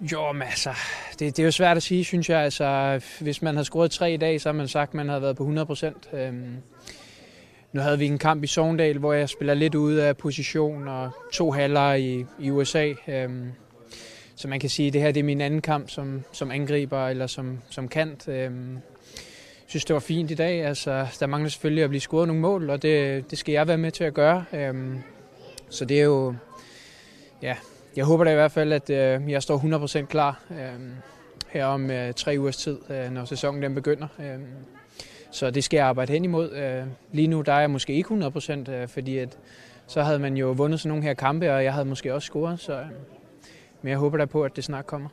Jo, 0.01 0.33
men 0.33 0.43
altså, 0.43 0.71
det, 1.19 1.37
det 1.37 1.39
er 1.39 1.45
jo 1.45 1.51
svært 1.51 1.77
at 1.77 1.83
sige, 1.83 2.05
synes 2.05 2.31
jeg. 2.31 2.41
Altså, 2.41 3.01
hvis 3.21 3.43
man 3.43 3.57
har 3.57 3.63
skåret 3.63 3.91
tre 3.91 4.13
i 4.13 4.17
dag, 4.17 4.41
så 4.41 4.49
har 4.49 4.55
man 4.55 4.69
sagt, 4.69 4.91
at 4.91 4.95
man 4.95 5.09
havde 5.09 5.23
været 5.23 5.37
på 5.37 5.43
100 5.43 5.67
procent. 5.67 6.09
Øhm, 6.13 6.57
nu 7.73 7.81
havde 7.81 7.99
vi 7.99 8.07
en 8.07 8.19
kamp 8.19 8.45
i 8.45 8.47
Sogndal, 8.47 8.99
hvor 8.99 9.12
jeg 9.12 9.29
spiller 9.29 9.55
lidt 9.55 9.75
ude 9.75 10.05
af 10.05 10.17
position, 10.17 10.89
og 10.89 11.11
to 11.33 11.50
halver 11.50 11.95
i, 11.95 12.25
i 12.39 12.50
USA. 12.50 12.93
Øhm, 13.09 13.53
så 14.37 14.49
man 14.49 14.61
kan 14.61 14.71
sige, 14.71 14.87
at 14.87 14.93
det 14.93 15.00
her 15.00 15.12
det 15.12 15.21
er 15.21 15.25
min 15.25 15.41
anden 15.41 15.61
kamp 15.61 15.91
som, 15.91 16.23
som 16.33 16.50
angriber 16.50 17.09
eller 17.09 17.27
som, 17.27 17.59
som 17.71 17.89
kant. 17.89 18.29
Øhm, 18.29 18.79
synes, 19.67 19.85
det 19.85 19.95
var 19.95 20.00
fint 20.00 20.31
i 20.31 20.35
dag. 20.35 20.65
Altså, 20.65 21.07
der 21.21 21.27
mangler 21.27 21.50
selvfølgelig 21.50 21.85
at 21.85 21.91
blive 21.91 22.00
scoret 22.00 22.27
nogle 22.27 22.43
mål, 22.43 22.71
og 22.71 22.83
det, 22.83 23.31
det 23.31 23.39
skal 23.39 23.53
jeg 23.53 23.69
være 23.69 23.79
med 23.79 23.91
til 23.91 24.05
at 24.05 24.15
gøre. 24.15 24.45
Øhm, 24.53 24.99
så 25.69 25.85
det 25.85 26.00
er 26.00 26.05
jo, 26.05 26.35
ja, 27.43 27.57
jeg 27.97 28.05
håber 28.05 28.25
da 28.25 28.31
i 28.31 28.35
hvert 28.35 28.53
fald, 28.53 28.73
at 28.73 28.91
øh, 28.91 29.31
jeg 29.31 29.43
står 29.43 29.59
100% 30.03 30.07
klar 30.07 30.43
øh, 30.50 30.81
her 31.49 31.65
om 31.65 31.91
øh, 31.91 32.15
tre 32.15 32.37
ugers 32.39 32.57
tid, 32.57 32.79
øh, 32.91 33.11
når 33.11 33.25
sæsonen 33.25 33.62
den 33.62 33.75
begynder. 33.75 34.09
Øh, 34.21 34.39
så 35.31 35.51
det 35.51 35.65
skal 35.65 35.77
jeg 35.77 35.87
arbejde 35.87 36.13
hen 36.13 36.25
imod. 36.25 36.53
Øh, 36.53 36.85
lige 37.13 37.29
nu 37.29 37.41
der 37.41 37.53
er 37.53 37.61
jeg 37.61 37.71
måske 37.71 37.93
ikke 37.93 38.09
100%, 38.09 38.71
øh, 38.71 38.89
fordi 38.89 39.19
at, 39.19 39.39
så 39.87 40.03
havde 40.03 40.19
man 40.19 40.37
jo 40.37 40.51
vundet 40.51 40.81
sådan 40.81 40.89
nogle 40.89 41.05
her 41.05 41.15
kampe, 41.15 41.55
og 41.55 41.65
jeg 41.65 41.73
havde 41.73 41.85
måske 41.85 42.15
også 42.15 42.27
scoret. 42.27 42.61
Så, 42.61 42.73
øh, 42.73 42.87
men 43.83 43.91
jeg 43.91 43.99
håber 43.99 44.19
da 44.19 44.25
på, 44.25 44.43
at 44.43 44.57
det 44.57 44.65
snart 44.65 44.87
kommer. 44.87 45.09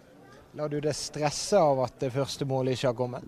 Lader 0.53 0.69
du 0.69 0.79
det 0.79 0.95
stresse 0.95 1.57
av 1.57 1.83
at 1.83 1.93
det 2.01 2.13
første 2.13 2.45
målet 2.45 2.71
ikke 2.71 2.85
har 2.85 2.93
kommet? 2.93 3.23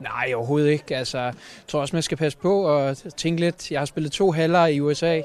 Nej, 0.00 0.32
overhovedet 0.34 0.70
ikke. 0.70 0.96
Altså, 0.96 1.18
jeg 1.18 1.34
tror 1.68 1.80
også, 1.80 1.96
man 1.96 2.02
skal 2.02 2.18
passe 2.18 2.38
på 2.38 2.62
og 2.62 2.96
tænke 2.96 3.40
lidt. 3.40 3.70
Jeg 3.70 3.80
har 3.80 3.84
spillet 3.84 4.12
to 4.12 4.30
halvleje 4.30 4.72
i 4.72 4.80
USA. 4.80 5.22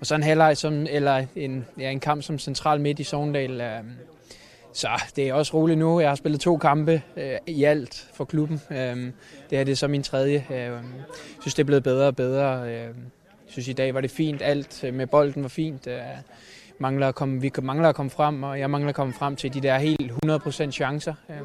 Og 0.00 0.06
så 0.06 0.14
en 0.14 0.22
halvleg 0.22 0.56
som, 0.56 0.86
eller 0.90 1.26
en, 1.36 1.66
ja, 1.78 1.90
en 1.90 2.00
kamp 2.00 2.22
som 2.22 2.38
central 2.38 2.80
midt 2.80 2.98
i 2.98 3.04
Sogndal. 3.04 3.82
Så 4.76 4.88
det 5.16 5.28
er 5.28 5.34
også 5.34 5.54
roligt 5.54 5.78
nu. 5.78 6.00
Jeg 6.00 6.08
har 6.08 6.14
spillet 6.14 6.40
to 6.40 6.56
kampe 6.56 7.02
øh, 7.16 7.36
i 7.46 7.64
alt 7.64 8.08
for 8.14 8.24
klubben. 8.24 8.60
Øh, 8.70 8.76
det 8.76 9.12
her 9.50 9.64
det 9.64 9.72
er 9.72 9.76
så 9.76 9.88
min 9.88 10.02
tredje. 10.02 10.46
Øh, 10.50 10.56
jeg 10.56 10.80
synes, 11.40 11.54
det 11.54 11.62
er 11.62 11.66
blevet 11.66 11.82
bedre 11.82 12.06
og 12.06 12.16
bedre. 12.16 12.62
Øh, 12.62 12.70
jeg 12.70 12.92
synes, 13.46 13.68
i 13.68 13.72
dag 13.72 13.94
var 13.94 14.00
det 14.00 14.10
fint. 14.10 14.42
Alt 14.42 14.84
med 14.92 15.06
bolden 15.06 15.42
var 15.42 15.48
fint. 15.48 15.86
Øh, 15.86 16.00
mangler 16.78 17.08
at 17.08 17.14
komme, 17.14 17.40
vi 17.40 17.52
mangler 17.62 17.88
at 17.88 17.94
komme 17.94 18.10
frem, 18.10 18.42
og 18.42 18.60
jeg 18.60 18.70
mangler 18.70 18.88
at 18.88 18.94
komme 18.94 19.12
frem 19.12 19.36
til 19.36 19.54
de 19.54 19.60
der 19.60 19.78
helt 19.78 20.12
100% 20.24 20.70
chancer. 20.70 21.14
Øh, 21.30 21.36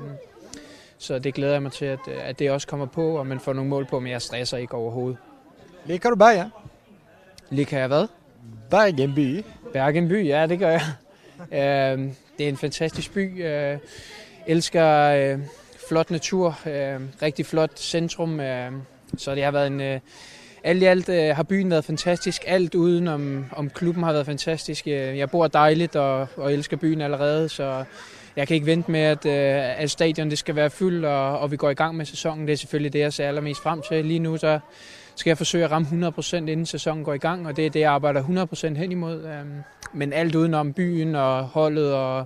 så 0.98 1.20
det 1.20 1.34
glæder 1.34 1.54
jeg 1.54 1.64
mig 1.64 1.72
til, 1.72 1.86
at, 1.86 2.00
at 2.08 2.40
det 2.40 2.52
også 2.52 2.68
kommer 2.68 2.86
på, 2.86 3.18
og 3.18 3.28
man 3.28 3.40
får 3.40 3.54
nogle 3.54 3.70
mål 3.70 3.86
på, 3.86 4.00
men 4.00 4.12
jeg 4.12 4.22
stresser 4.22 4.58
ikke 4.58 4.74
overhovedet. 4.74 5.18
Liker 5.86 6.10
du 6.10 6.16
Bergen? 6.16 6.52
Liker 7.50 7.80
jeg 7.80 7.88
hvad? 7.88 8.08
Bergen 8.70 9.16
by? 9.16 9.46
Bergen 9.74 10.08
by, 10.08 10.28
ja, 10.28 10.48
det 10.48 10.60
gør 10.60 10.70
jeg. 10.70 10.82
Øh, 11.98 12.14
det 12.42 12.48
er 12.48 12.50
en 12.50 12.58
fantastisk 12.58 13.14
by. 13.14 13.40
Jeg 13.40 13.74
øh, 13.74 13.80
elsker 14.48 14.88
øh, 15.10 15.40
flot 15.90 16.12
natur, 16.12 16.60
rigtig 17.22 17.46
flot 17.46 17.80
centrum. 17.80 18.42
Så 19.18 19.36
det 19.36 19.44
har 19.44 19.52
været 19.52 19.68
en... 19.68 20.00
Alt 20.64 20.84
i 20.84 20.86
alt 20.86 21.36
har 21.36 21.44
byen 21.44 21.70
været 21.70 21.86
fantastisk. 21.86 22.42
Alt 22.48 22.76
uden 22.76 23.08
om, 23.08 23.46
om 23.52 23.70
klubben 23.70 24.04
har 24.04 24.12
været 24.12 24.26
fantastisk. 24.26 24.88
Jeg 24.88 25.30
bor 25.30 25.48
dejligt 25.48 25.96
og, 25.96 26.28
og 26.36 26.54
elsker 26.54 26.78
byen 26.78 27.02
allerede, 27.02 27.50
så 27.50 27.84
jeg 28.36 28.48
kan 28.48 28.56
ikke 28.56 28.66
vente 28.66 28.92
med, 28.92 29.00
at, 29.00 29.26
at 29.26 29.92
stadion 29.92 30.30
det 30.30 30.38
skal 30.38 30.56
være 30.56 30.70
fyldt, 30.70 31.06
og, 31.06 31.40
og 31.40 31.52
vi 31.52 31.58
går 31.58 31.70
i 31.70 31.74
gang 31.74 31.96
med 31.96 32.06
sæsonen. 32.06 32.48
Det 32.48 32.54
er 32.54 32.58
selvfølgelig 32.58 32.94
det, 32.94 33.00
jeg 33.00 33.14
ser 33.14 33.28
allermest 33.28 33.62
frem 33.62 33.82
til. 33.90 34.06
Lige 34.06 34.20
nu 34.20 34.38
så 34.38 34.60
skal 35.16 35.30
jeg 35.30 35.38
forsøge 35.38 35.66
at 35.66 35.72
ramme 35.72 36.08
100% 36.08 36.36
inden 36.36 36.66
sæsonen 36.66 37.04
går 37.04 37.14
i 37.14 37.18
gang, 37.18 37.48
og 37.48 37.56
det 37.56 37.66
er 37.66 37.70
det, 37.70 37.80
jeg 37.80 37.92
arbejder 37.92 38.24
100% 38.74 38.78
hen 38.78 38.92
imod. 38.92 39.44
Men 39.94 40.14
alt 40.14 40.36
udenom 40.36 40.74
byen 40.74 41.16
og 41.16 41.44
holdet 41.44 41.94
og 41.94 42.26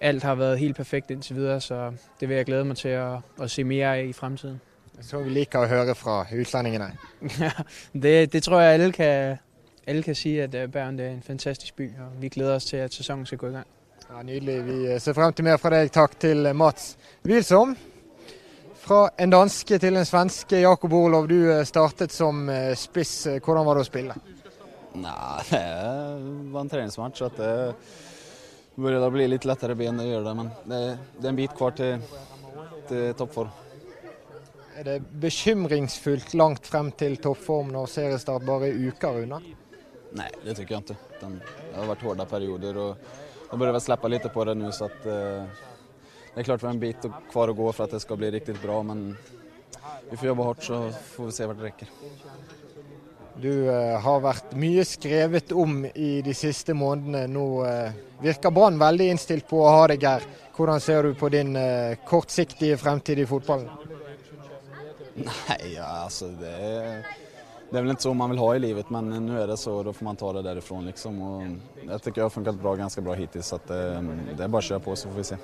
alt 0.00 0.22
har 0.22 0.34
været 0.34 0.58
helt 0.58 0.76
perfekt 0.76 1.10
indtil 1.10 1.36
videre, 1.36 1.60
så 1.60 1.92
det 2.20 2.28
vil 2.28 2.36
jeg 2.36 2.46
glæde 2.46 2.64
mig 2.64 2.76
til 2.76 2.88
at, 2.88 3.12
at 3.42 3.50
se 3.50 3.64
mere 3.64 3.96
af 3.96 4.04
i 4.04 4.12
fremtiden. 4.12 4.60
Jeg 4.96 5.04
tror, 5.04 5.22
vi 5.22 5.30
liker 5.30 5.58
at 5.60 5.68
høre 5.68 5.94
fra 5.94 6.26
utlendingene. 6.40 6.92
det, 8.02 8.32
det 8.32 8.42
tror 8.42 8.60
jeg 8.60 8.72
alle 8.72 8.92
kan, 8.92 9.36
alle 9.86 10.02
kan 10.02 10.14
sige, 10.14 10.42
at 10.42 10.54
øh, 10.54 10.68
Bergen 10.68 11.00
er 11.00 11.10
en 11.10 11.22
fantastisk 11.22 11.76
by, 11.76 11.90
og 11.98 12.22
vi 12.22 12.28
glæder 12.28 12.54
os 12.54 12.64
til, 12.64 12.76
at 12.76 12.94
sæsonen 12.94 13.26
skal 13.26 13.38
gå 13.38 13.48
i 13.48 13.52
gang. 13.52 13.66
Ja, 14.16 14.22
Nydelig. 14.22 14.66
Vi 14.66 14.86
øh, 14.86 15.00
ser 15.00 15.12
frem 15.12 15.32
til 15.32 15.44
mere 15.44 15.58
fra 15.58 15.70
deg. 15.70 15.92
Takk 15.92 16.20
til 16.20 16.54
Mats 16.54 16.98
Wilsom. 17.26 17.76
Fra 18.86 19.08
en 19.18 19.32
danske 19.32 19.78
til 19.82 19.96
en 19.98 20.06
svenske. 20.06 20.60
Jakob 20.62 20.92
Orlov, 20.94 21.24
du 21.26 21.40
eh, 21.50 21.64
startet 21.66 22.12
som 22.14 22.44
eh, 22.48 22.70
spiss. 22.78 23.26
Hvordan 23.42 23.66
var 23.66 23.74
det 23.74 23.82
å 23.82 23.88
spille? 23.88 24.14
Nei, 24.94 25.42
det 25.50 26.52
var 26.52 26.60
en 26.60 26.70
treningsmatch. 26.70 27.18
så 27.18 27.30
det 27.34 27.50
begynte 28.76 29.08
å 29.08 29.10
bli 29.10 29.26
litt 29.32 29.48
lettere 29.48 29.74
ben 29.74 29.98
å 29.98 30.06
gjøre 30.06 30.22
det. 30.28 30.36
Men 30.38 30.54
det, 30.70 30.80
det 31.18 31.26
er 31.26 31.32
en 31.32 31.42
bit 31.42 31.58
kvar 31.58 31.74
til, 31.74 32.06
til 32.86 33.10
toppform. 33.18 33.50
Er 34.78 34.86
det 34.86 34.96
bekymringsfullt 35.18 36.36
langt 36.38 36.70
frem 36.70 36.94
til 36.94 37.18
toppform 37.18 37.74
når 37.74 37.90
seriestart 37.90 38.46
bare 38.46 38.70
er 38.70 38.82
uker 38.86 39.22
unna? 39.24 39.42
Nei, 40.16 40.30
det 40.44 40.52
syns 40.52 40.62
jeg 40.62 40.70
ikke. 40.70 41.00
Det 41.18 41.32
har 41.74 41.90
vært 41.90 42.06
harde 42.06 42.26
perioder. 42.30 42.84
og 42.84 43.24
da 43.50 43.58
bør 43.58 43.74
jeg 43.74 43.88
slippe 43.88 44.14
litt 44.14 44.30
på 44.30 44.46
det 44.46 44.54
nå. 44.62 44.70
så 44.70 44.86
at 44.86 45.10
eh, 45.10 45.64
det 46.36 46.42
er 46.42 46.48
klart 46.50 46.60
vi 46.60 46.66
har 46.68 46.74
en 46.74 46.80
bit 46.80 47.04
kvar 47.32 47.48
å 47.48 47.56
gå 47.56 47.70
for 47.72 47.86
at 47.86 47.94
det 47.96 48.02
skal 48.02 48.18
bli 48.20 48.28
riktig 48.34 48.58
bra 48.60 48.82
men 48.84 49.06
vi 50.10 50.16
får 50.16 50.26
jobbe 50.28 50.44
hardt, 50.44 50.64
så 50.66 50.80
får 51.14 51.30
vi 51.30 51.32
se 51.32 51.46
hva 51.48 51.54
det 51.56 51.64
rekker. 51.64 51.88
Du 53.40 53.50
eh, 53.72 53.94
har 54.04 54.20
vært 54.20 54.52
mye 54.60 54.84
skrevet 54.84 55.54
om 55.56 55.78
i 55.88 56.20
de 56.24 56.34
siste 56.36 56.76
månedene. 56.76 57.24
Nå 57.32 57.46
eh, 57.64 57.96
virker 58.20 58.52
Brann 58.52 58.76
veldig 58.80 59.08
innstilt 59.14 59.48
på 59.48 59.64
å 59.64 59.72
ha 59.78 59.88
deg 59.88 60.04
her. 60.04 60.28
Hvordan 60.56 60.84
ser 60.84 61.08
du 61.08 61.16
på 61.16 61.32
din 61.32 61.56
eh, 61.56 61.96
kortsiktige 62.04 62.76
fremtid 62.80 63.24
i 63.24 63.28
fotballen? 63.28 63.72
Nei, 65.16 65.60
ja, 65.72 65.88
altså 66.04 66.28
det 66.36 66.52
er, 66.52 67.04
det 67.70 67.80
er 67.80 67.82
vel 67.82 67.96
ikke 67.96 68.10
så 68.10 68.16
man 68.16 68.36
vil 68.36 68.44
ha 68.44 68.50
i 68.56 68.64
livet, 68.68 68.92
men 68.92 69.08
nå 69.24 69.40
er 69.40 69.48
det 69.48 69.56
så, 69.60 69.78
da 69.84 69.96
får 69.96 70.12
man 70.12 70.20
ta 70.20 70.36
det 70.36 70.44
derifra. 70.52 70.84
Liksom. 70.92 71.22
Og 71.24 71.46
jeg 71.80 71.92
syns 71.92 72.10
det 72.12 72.24
har 72.24 72.36
funket 72.36 72.60
bra, 72.60 72.76
ganske 72.84 73.04
bra 73.04 73.16
hittil, 73.16 73.44
så 73.44 73.56
at, 73.56 73.72
det 73.72 74.36
er 74.36 74.52
bare 74.52 74.60
å 74.60 74.68
kjøre 74.68 74.84
på, 74.84 74.96
så 74.96 75.08
får 75.08 75.24
vi 75.24 75.30
se. 75.32 75.40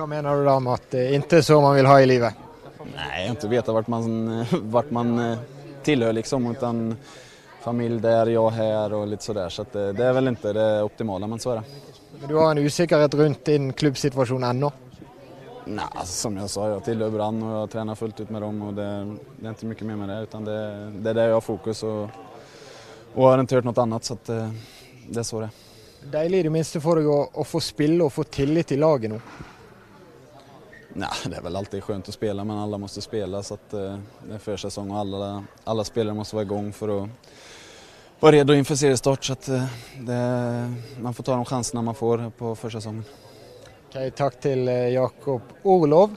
Hva 0.00 0.06
mener 0.06 0.36
du 0.36 0.46
da 0.46 0.54
med 0.64 0.72
at 0.72 0.84
det 0.94 1.00
ikke 1.12 1.36
er 1.36 1.42
så 1.44 1.58
man 1.60 1.74
vil 1.76 1.84
ha 1.84 1.98
i 2.00 2.06
livet? 2.08 2.36
Nei, 2.88 3.26
ikke 3.28 3.50
vite 3.52 3.72
hvor 3.76 3.88
man, 3.92 4.06
vart 4.72 4.88
man 4.96 5.10
eh, 5.20 5.42
tilhører, 5.84 6.16
liksom. 6.16 6.46
Utan 6.56 6.78
familie 7.60 8.00
der, 8.00 8.30
jeg 8.32 8.54
her 8.56 8.94
og 8.96 9.10
litt 9.10 9.20
sådär. 9.22 9.52
Så 9.52 9.66
det, 9.74 9.82
det, 9.98 10.06
er 10.06 10.16
vel 10.16 10.32
ikke 10.32 10.54
det 10.56 10.64
optimale, 10.86 11.28
men 11.28 11.42
så 11.42 11.52
er 11.52 11.60
det. 11.60 11.82
Men 12.14 12.32
du 12.32 12.38
har 12.38 12.54
en 12.54 12.62
usikkerhet 12.64 13.18
rundt 13.20 13.44
din 13.44 13.68
klubbsituasjon 13.76 14.48
ennå? 14.54 14.72
Nei, 15.66 15.90
altså, 15.90 16.14
som 16.14 16.40
jeg 16.40 16.54
sa, 16.54 16.70
jeg 16.78 16.86
tilhører 16.88 17.16
Brann 17.18 17.44
og 17.44 17.54
jeg 17.58 17.74
trener 17.76 18.00
fullt 18.00 18.24
ut 18.24 18.32
med 18.32 18.46
dem. 18.46 18.64
og 18.70 18.80
Det, 18.80 18.88
det 19.36 19.52
er 19.52 19.76
ikke 19.76 19.92
mye 19.92 19.92
mer 19.92 20.02
med 20.06 20.12
det. 20.14 20.18
utan 20.30 20.48
det, 20.48 20.58
det 20.96 21.12
er 21.12 21.22
der 21.22 21.32
jeg 21.34 21.40
har 21.42 21.48
fokus 21.50 21.84
og, 21.84 22.18
og 23.18 23.24
har 23.28 23.44
ikke 23.44 23.60
hørt 23.60 23.68
noe 23.68 23.84
annet. 23.84 24.08
Så 24.08 24.16
det, 24.32 24.42
det 25.12 25.20
er 25.20 25.28
så 25.34 25.44
det 25.44 25.52
Deilig 26.10 26.38
i 26.40 26.48
det 26.48 26.56
minste 26.56 26.80
for 26.80 26.96
deg 26.96 27.12
å, 27.12 27.22
å 27.36 27.44
få 27.44 27.60
spille 27.60 28.06
og 28.06 28.14
få 28.16 28.24
tillit 28.32 28.72
i 28.72 28.80
laget 28.80 29.12
nå? 29.12 29.24
Nej, 30.92 31.10
det 31.24 31.36
är 31.36 31.42
väl 31.42 31.56
alltid 31.56 31.84
skönt 31.84 32.08
att 32.08 32.14
spela 32.14 32.44
men 32.44 32.58
alla 32.58 32.78
måste 32.78 33.00
spela 33.00 33.42
så 33.42 33.54
att 33.54 33.72
eh, 33.72 33.98
det 34.28 34.34
är 34.34 34.38
försäsong 34.38 34.90
och 34.90 34.98
alla, 34.98 35.44
alla 35.64 35.84
spelare 35.84 36.14
måste 36.14 36.36
vara 36.36 36.42
igång 36.42 36.72
för 36.72 37.02
att 37.02 37.08
vara 38.20 38.32
redo 38.32 38.54
inför 38.54 38.74
seriestart 38.74 39.24
så 39.24 39.32
att 39.32 39.48
eh, 39.48 39.64
det, 40.00 40.74
man 41.00 41.14
får 41.14 41.24
ta 41.24 41.32
de 41.32 41.44
chanserna 41.44 41.82
man 41.82 41.94
får 41.94 42.30
på 42.38 42.54
försäsongen. 42.54 43.04
Okay, 43.90 44.10
takk 44.10 44.36
til 44.38 44.68
eh, 44.70 44.92
Jakob 44.94 45.42
Orlov. 45.66 46.12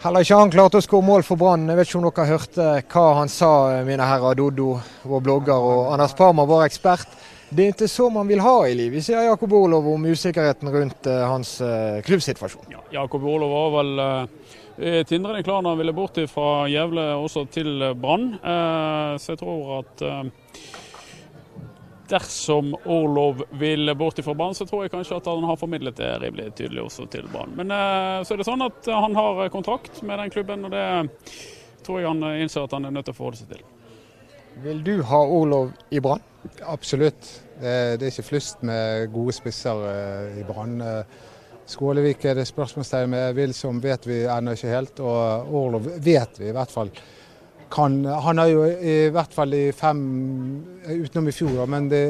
Heller 0.00 0.24
ikke 0.24 0.36
han 0.38 0.52
klarte 0.52 0.80
å 0.80 0.84
skåre 0.84 1.04
mål 1.04 1.22
for 1.24 1.36
Brann. 1.36 1.66
Jeg 1.68 1.76
vet 1.76 1.90
ikke 1.90 1.98
om 1.98 2.06
dere 2.06 2.24
hørte 2.28 2.68
hva 2.92 3.02
han 3.18 3.28
sa, 3.28 3.50
mine 3.84 4.06
herrer. 4.08 4.36
Doddo, 4.38 4.78
vår 5.04 5.20
blogger, 5.24 5.60
og 5.60 5.92
Anders 5.92 6.16
Parma, 6.16 6.46
vår 6.48 6.64
ekspert. 6.66 7.12
Det 7.48 7.64
er 7.64 7.74
ikke 7.74 7.88
så 7.90 8.08
man 8.10 8.28
vil 8.28 8.40
ha 8.42 8.54
i 8.66 8.74
livet, 8.76 9.04
sier 9.04 9.26
Jakob 9.28 9.52
Orlov 9.54 9.86
om 9.92 10.06
usikkerheten 10.08 10.70
rundt 10.72 11.08
uh, 11.10 11.20
hans 11.28 11.58
uh, 11.62 12.00
klubbsituasjon. 12.06 12.70
Ja, 12.72 12.80
Jakob 13.02 13.24
Orlov 13.28 13.52
var 13.52 13.74
vel 13.76 14.00
uh, 14.00 15.02
tindrende 15.06 15.44
klar 15.44 15.60
når 15.62 15.74
han 15.74 15.82
ville 15.82 15.94
bort 15.94 16.18
fra 16.32 16.64
Gjevle 16.70 17.04
også 17.20 17.44
til 17.52 17.84
Brann. 18.00 18.32
så 19.22 19.28
jeg 19.30 19.38
tror 19.38 19.68
at 19.76 20.02
dersom 22.10 22.72
Orlov 22.82 23.44
vil 23.60 23.94
bort 23.94 24.18
fra 24.24 24.34
Brann, 24.34 24.56
så 24.58 24.66
tror 24.66 24.82
jeg 24.82 24.90
kanskje 24.96 25.20
at 25.20 25.30
han 25.30 25.46
har 25.46 25.60
formidlet 25.60 25.94
det 26.00 26.10
rimelig 26.24 26.48
tydelig 26.58 26.82
også 26.88 27.06
til 27.06 27.30
Brann. 27.30 27.54
Men 27.54 27.70
så 27.70 28.34
er 28.34 28.42
det 28.42 28.48
sånn 28.50 28.66
at 28.66 28.90
han 28.90 29.14
har 29.14 29.46
kontrakt 29.54 30.02
med 30.02 30.18
den 30.18 30.34
klubben, 30.34 30.66
og 30.66 30.74
det 30.74 30.88
tror 31.86 32.02
jeg 32.02 32.10
han 32.10 32.26
innser 32.42 32.66
at 32.66 32.74
han 32.74 32.90
er 32.90 32.98
nødt 32.98 33.06
til 33.06 33.14
å 33.14 33.20
forholde 33.20 33.44
seg 33.44 33.54
til. 33.54 33.62
Vil 34.62 34.84
du 34.84 35.02
ha 35.02 35.20
Olov 35.26 35.72
i 35.90 36.00
Brann? 36.00 36.22
Absolutt. 36.62 37.26
Det, 37.60 37.96
det, 37.98 38.06
er 38.06 38.12
ikke 38.12 38.28
flust 38.28 38.62
med 38.66 39.08
gode 39.14 39.34
spisser 39.34 39.80
uh, 39.82 40.38
i 40.38 40.44
Brann. 40.46 40.78
Skålevik 41.66 42.24
er 42.28 42.36
det 42.36 42.44
spørsmålstegn 42.48 43.10
med. 43.10 43.34
Wilson 43.38 43.80
vet 43.82 44.06
vi 44.06 44.24
ennå 44.28 44.52
ikke 44.52 44.72
helt. 44.72 45.00
Og 45.00 45.54
Orlov 45.62 45.88
vet 46.04 46.40
vi 46.40 46.50
i 46.50 46.54
hvert 46.54 46.72
fall. 46.72 46.92
Kan, 47.74 48.04
han 48.04 48.38
har 48.38 48.50
jo 48.52 48.66
i 48.68 49.08
hvert 49.10 49.32
fall 49.34 49.54
i 49.56 49.64
fem, 49.74 50.00
utenom 50.84 51.28
i 51.28 51.34
fjor, 51.34 51.64
men 51.66 51.88
det, 51.90 52.04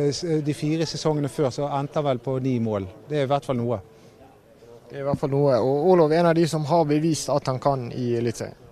de 0.45 0.55
fire 0.57 0.85
sesongene 0.85 1.31
før 1.33 1.49
så 1.55 1.71
endte 1.79 2.03
han 2.03 2.09
vel 2.11 2.21
på 2.21 2.35
ni 2.45 2.59
mål. 2.61 2.89
Det 3.09 3.21
er 3.21 3.29
i 3.29 3.31
hvert 3.31 3.47
fall 3.47 3.61
noe. 3.63 3.79
Det 4.91 4.99
er 4.99 5.05
i 5.05 5.07
hvert 5.07 5.23
fall 5.23 5.33
noe. 5.33 5.55
Og 5.63 5.89
Orlov 5.95 6.13
er 6.13 6.21
en 6.21 6.33
av 6.33 6.37
de 6.37 6.45
som 6.51 6.67
har 6.69 6.85
bevist 6.91 7.31
at 7.33 7.49
han 7.49 7.63
kan 7.63 7.87
i 7.95 8.11
Eliteserien. 8.19 8.64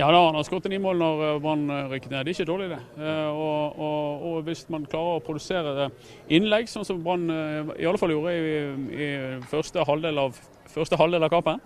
Ja, 0.00 0.12
da, 0.12 0.18
han 0.26 0.36
har 0.38 0.44
skåret 0.46 0.68
ni 0.70 0.76
mål 0.78 1.00
når 1.00 1.20
eh, 1.26 1.38
Brann 1.42 1.70
eh, 1.74 1.86
rykket 1.90 2.12
ned. 2.12 2.20
Det 2.22 2.30
er 2.30 2.36
ikke 2.36 2.44
dårlig, 2.46 2.68
det. 2.70 2.76
Eh, 3.02 3.30
og, 3.34 3.80
og, 3.82 4.20
og, 4.28 4.36
hvis 4.46 4.60
man 4.70 4.84
klarer 4.86 5.16
å 5.18 5.24
produsere 5.26 5.88
innlegg, 6.30 6.68
sånn 6.70 6.86
som 6.86 7.00
Brann 7.02 7.24
i 7.26 7.82
alle 7.82 7.98
fall 7.98 8.14
gjorde 8.14 8.34
i, 8.36 8.52
i 8.94 9.08
første, 9.50 9.82
halvdel 9.88 10.20
av, 10.22 10.38
første 10.70 11.00
halvdel 11.00 11.26
av 11.26 11.32
kampen, 11.32 11.58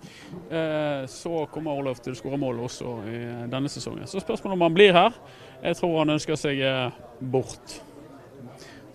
så 1.13 1.43
kommer 1.53 1.77
Orlov 1.77 2.01
til 2.01 2.15
å 2.15 2.17
skåre 2.17 2.39
mål 2.41 2.63
også 2.65 2.95
i 3.11 3.21
denne 3.51 3.69
sesongen. 3.69 4.09
Så 4.09 4.23
spørsmålet 4.23 4.57
om 4.57 4.65
han 4.65 4.77
blir 4.79 4.97
her. 4.97 5.21
Jeg 5.61 5.77
tror 5.77 5.95
han 5.99 6.15
ønsker 6.15 6.39
seg 6.39 6.65
bort. 7.19 7.77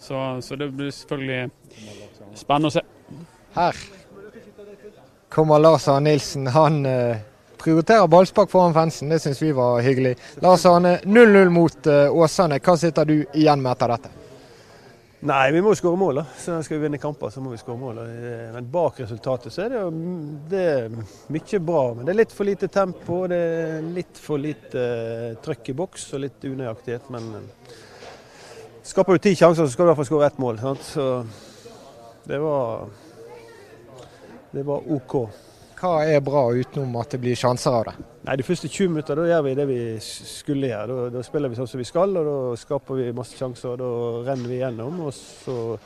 Så, 0.03 0.19
så 0.43 0.59
det 0.59 0.73
blir 0.75 0.91
selvfølgelig 0.91 2.35
spennende 2.41 2.73
å 2.73 2.79
se. 2.81 2.83
Her 3.55 3.83
kommer 5.31 5.63
Lars 5.63 5.87
Arne 5.93 6.09
Nilsen. 6.11 6.51
Han 6.57 6.83
prioriterer 7.69 8.09
ballspark 8.09 8.51
foran 8.51 8.75
fansen. 8.75 9.09
Det 9.13 9.19
syns 9.21 9.43
vi 9.43 9.53
var 9.53 9.81
hyggelig. 9.85 10.17
Lars 10.41 10.67
Arne, 10.67 10.99
0-0 11.05 11.51
mot 11.53 11.87
uh, 11.87 12.15
Åsane. 12.17 12.57
Hva 12.65 12.77
sitter 12.81 13.05
du 13.05 13.19
igjen 13.37 13.61
med 13.61 13.75
etter 13.75 13.93
dette? 13.93 14.13
Nei, 15.29 15.51
vi 15.53 15.61
må 15.61 15.75
jo 15.75 15.79
skåre 15.81 15.99
mål. 16.01 16.21
da. 16.21 16.25
Så 16.39 16.57
Skal 16.65 16.79
vi 16.79 16.87
vinne 16.87 17.01
kamper, 17.03 17.29
så 17.35 17.43
må 17.45 17.51
vi 17.53 17.59
skåre 17.61 17.77
mål. 17.81 17.99
Men 18.55 18.71
bak 18.73 19.03
resultatet 19.03 19.53
så 19.53 19.67
er 19.67 19.75
det 19.75 19.83
jo 19.83 19.91
det 20.49 20.63
er 20.63 20.95
mye 21.35 21.61
bra. 21.67 21.83
Men 21.99 22.07
det 22.07 22.15
er 22.15 22.21
litt 22.23 22.33
for 22.39 22.49
lite 22.49 22.71
tempo, 22.73 23.19
det 23.29 23.41
er 23.41 23.91
litt 23.99 24.23
for 24.23 24.41
lite 24.41 24.85
uh, 24.85 25.35
trøkk 25.45 25.69
i 25.69 25.77
boks 25.83 26.07
og 26.15 26.25
litt 26.25 26.47
unøyaktighet. 26.49 27.11
Men 27.13 27.29
uh, 27.35 27.75
skaper 28.87 29.19
du 29.19 29.27
ti 29.27 29.35
sjanser, 29.35 29.67
så 29.67 29.75
skal 29.75 29.85
du 29.85 29.91
i 29.91 29.93
hvert 29.93 30.01
fall 30.01 30.09
skåre 30.13 30.31
ett 30.31 30.41
mål. 30.41 30.63
Sant? 30.63 30.89
Så 30.95 31.11
det 32.31 32.41
var 32.41 32.89
Det 34.57 34.65
var 34.65 34.89
OK. 34.95 35.19
Hva 35.79 36.01
er 36.11 36.23
bra 36.27 36.49
utenom 36.51 36.97
at 36.99 37.13
det 37.15 37.21
blir 37.23 37.39
sjanser 37.39 37.71
av 37.71 37.85
det? 37.87 37.93
Nei, 38.27 38.35
De 38.41 38.43
første 38.43 38.67
20 38.67 38.91
minutter 38.91 39.15
da 39.15 39.27
gjør 39.29 39.45
vi 39.47 39.55
det 39.55 39.67
vi 39.69 39.79
skulle 40.03 40.73
gjøre. 40.73 40.97
Da, 40.97 41.05
da, 41.15 41.23
spiller 41.23 41.53
vi 41.53 41.59
sånn 41.61 41.71
som 41.71 41.79
vi 41.79 41.87
skal, 41.87 42.17
og 42.19 42.27
da 42.27 42.57
skaper 42.59 42.99
vi 42.99 43.13
masse 43.15 43.39
sjanser. 43.39 43.77
og 43.77 43.79
Da 43.79 44.33
renner 44.33 44.51
vi 44.51 44.59
gjennom. 44.59 45.01
og 45.07 45.15
så 45.15 45.79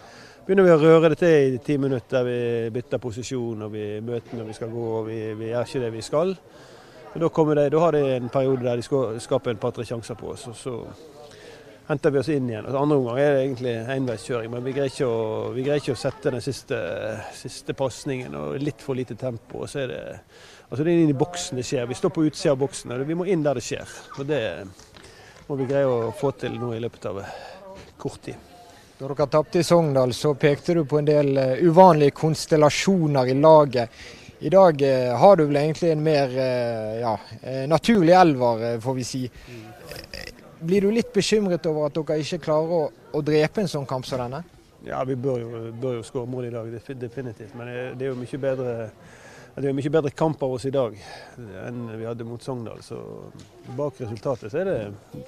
begynner 0.46 0.64
vi 0.64 0.72
å 0.72 0.80
røre 0.80 1.12
det 1.12 1.18
til 1.20 1.58
i 1.58 1.60
ti 1.60 1.76
minutter 1.76 2.24
vi 2.24 2.38
bytter 2.72 3.02
posisjon 3.04 3.66
og 3.68 3.72
vi 3.76 3.86
møter 4.00 4.40
når 4.40 4.48
vi 4.48 4.56
skal 4.56 4.72
gå. 4.72 4.86
og 4.98 5.06
Vi, 5.10 5.20
vi 5.36 5.52
gjør 5.52 5.68
ikke 5.68 5.84
det 5.84 5.92
vi 5.92 6.08
skal. 6.08 6.36
Men 7.12 7.26
da, 7.26 7.28
de, 7.28 7.70
da 7.76 7.84
har 7.84 7.92
de 7.92 8.04
en 8.16 8.32
periode 8.32 8.64
der 8.64 8.80
de 8.80 9.20
skaper 9.20 9.52
en 9.52 9.60
par-tre 9.60 9.84
sjanser 9.84 10.16
på 10.16 10.32
oss. 10.32 10.48
og 10.48 10.56
så 10.56 10.78
henter 11.88 12.10
vi 12.10 12.20
oss 12.20 12.30
inn 12.32 12.48
igjen. 12.50 12.64
Altså, 12.64 12.78
andre 12.78 12.96
omgang 13.00 13.18
er 13.20 13.34
det 13.34 13.42
egentlig 13.42 13.74
enveiskjøring, 13.96 14.52
men 14.52 14.64
vi 14.64 14.74
greier 14.76 14.92
ikke 14.92 15.08
å, 15.08 15.18
greier 15.56 15.82
ikke 15.82 15.96
å 15.96 16.02
sette 16.02 16.32
den 16.34 16.44
siste, 16.44 16.78
siste 17.36 17.76
pasningen. 17.78 18.36
og 18.38 18.62
Litt 18.62 18.84
for 18.84 18.98
lite 18.98 19.18
tempo. 19.18 19.64
og 19.64 19.70
så 19.70 19.84
er 19.84 19.92
Det 19.92 20.02
altså 20.70 20.84
det 20.84 20.92
er 20.92 21.02
inn 21.02 21.12
i 21.12 21.18
boksen 21.24 21.58
det 21.60 21.66
skjer. 21.68 21.88
Vi 21.90 21.98
står 21.98 22.14
på 22.14 22.24
utsida 22.24 22.54
av 22.54 22.62
boksen, 22.62 22.94
og 22.94 23.06
vi 23.06 23.18
må 23.18 23.26
inn 23.28 23.42
der 23.44 23.58
det 23.58 23.66
skjer. 23.66 23.98
og 24.18 24.26
Det 24.26 24.42
må 25.48 25.58
vi 25.58 25.68
greie 25.68 25.90
å 25.90 26.14
få 26.16 26.32
til 26.32 26.56
nå 26.56 26.72
i 26.72 26.80
løpet 26.80 27.10
av 27.10 27.20
kort 27.98 28.22
tid. 28.24 28.48
Da 29.02 29.08
dere 29.08 29.26
tapte 29.26 29.58
i 29.58 29.64
Sogndal, 29.66 30.12
så 30.14 30.34
pekte 30.38 30.76
du 30.78 30.84
på 30.86 31.00
en 31.00 31.06
del 31.08 31.36
eh, 31.36 31.62
uvanlige 31.66 32.14
konstellasjoner 32.14 33.32
i 33.32 33.34
laget. 33.34 34.02
I 34.46 34.50
dag 34.52 34.82
eh, 34.86 35.10
har 35.18 35.36
du 35.36 35.42
vel 35.48 35.58
egentlig 35.58 35.90
en 35.90 36.04
mer 36.04 36.36
eh, 36.38 37.00
ja, 37.00 37.16
naturlig 37.66 38.14
elver, 38.14 38.78
får 38.80 38.94
vi 38.94 39.06
si. 39.08 39.22
Blir 40.62 40.84
du 40.86 40.92
litt 40.94 41.10
bekymret 41.14 41.66
over 41.66 41.88
at 41.88 41.96
dere 41.96 42.22
ikke 42.22 42.44
klarer 42.44 42.74
å, 42.76 42.82
å 43.18 43.22
drepe 43.24 43.64
en 43.64 43.70
sånn 43.70 43.88
kamp 43.88 44.06
som 44.06 44.20
denne? 44.22 44.42
Ja, 44.86 45.02
vi 45.06 45.16
bør 45.18 45.40
jo, 45.40 45.64
bør 45.78 45.98
jo 46.00 46.06
skåre 46.06 46.30
mål 46.30 46.48
i 46.48 46.54
dag, 46.54 46.70
definitivt. 46.98 47.54
Men 47.58 47.70
det 47.98 48.06
er 48.06 48.10
jo 48.10 48.18
mye 48.18 48.40
bedre, 48.42 48.74
det 49.54 49.68
er 49.70 49.76
mye 49.78 49.92
bedre 49.94 50.12
kamp 50.14 50.42
av 50.42 50.54
oss 50.56 50.66
i 50.66 50.72
dag 50.74 50.96
enn 51.66 51.84
vi 51.98 52.06
hadde 52.06 52.26
mot 52.26 52.42
Sogndal. 52.42 52.82
Så 52.82 52.98
bak 53.78 54.00
resultatet 54.02 54.54
så 54.54 54.62
er 54.62 54.70
det, 54.70 54.78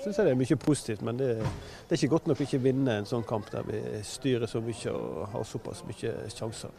synes 0.03 0.19
jeg 0.19 0.27
det 0.27 0.35
er 0.35 0.41
mye 0.43 0.61
positivt. 0.65 1.05
Men 1.07 1.19
det, 1.19 1.31
det 1.43 1.97
er 1.97 2.03
ikke 2.03 2.15
godt 2.17 2.31
nok 2.31 2.43
å 2.43 2.47
ikke 2.49 2.63
vinne 2.67 2.99
en 3.01 3.11
sånn 3.11 3.27
kamp 3.27 3.51
der 3.55 3.67
vi 3.69 3.83
styrer 4.07 4.51
så 4.51 4.63
mye 4.63 4.95
og 4.95 5.25
har 5.35 5.47
såpass 5.51 5.85
mye 5.87 6.17
sjanser. 6.35 6.75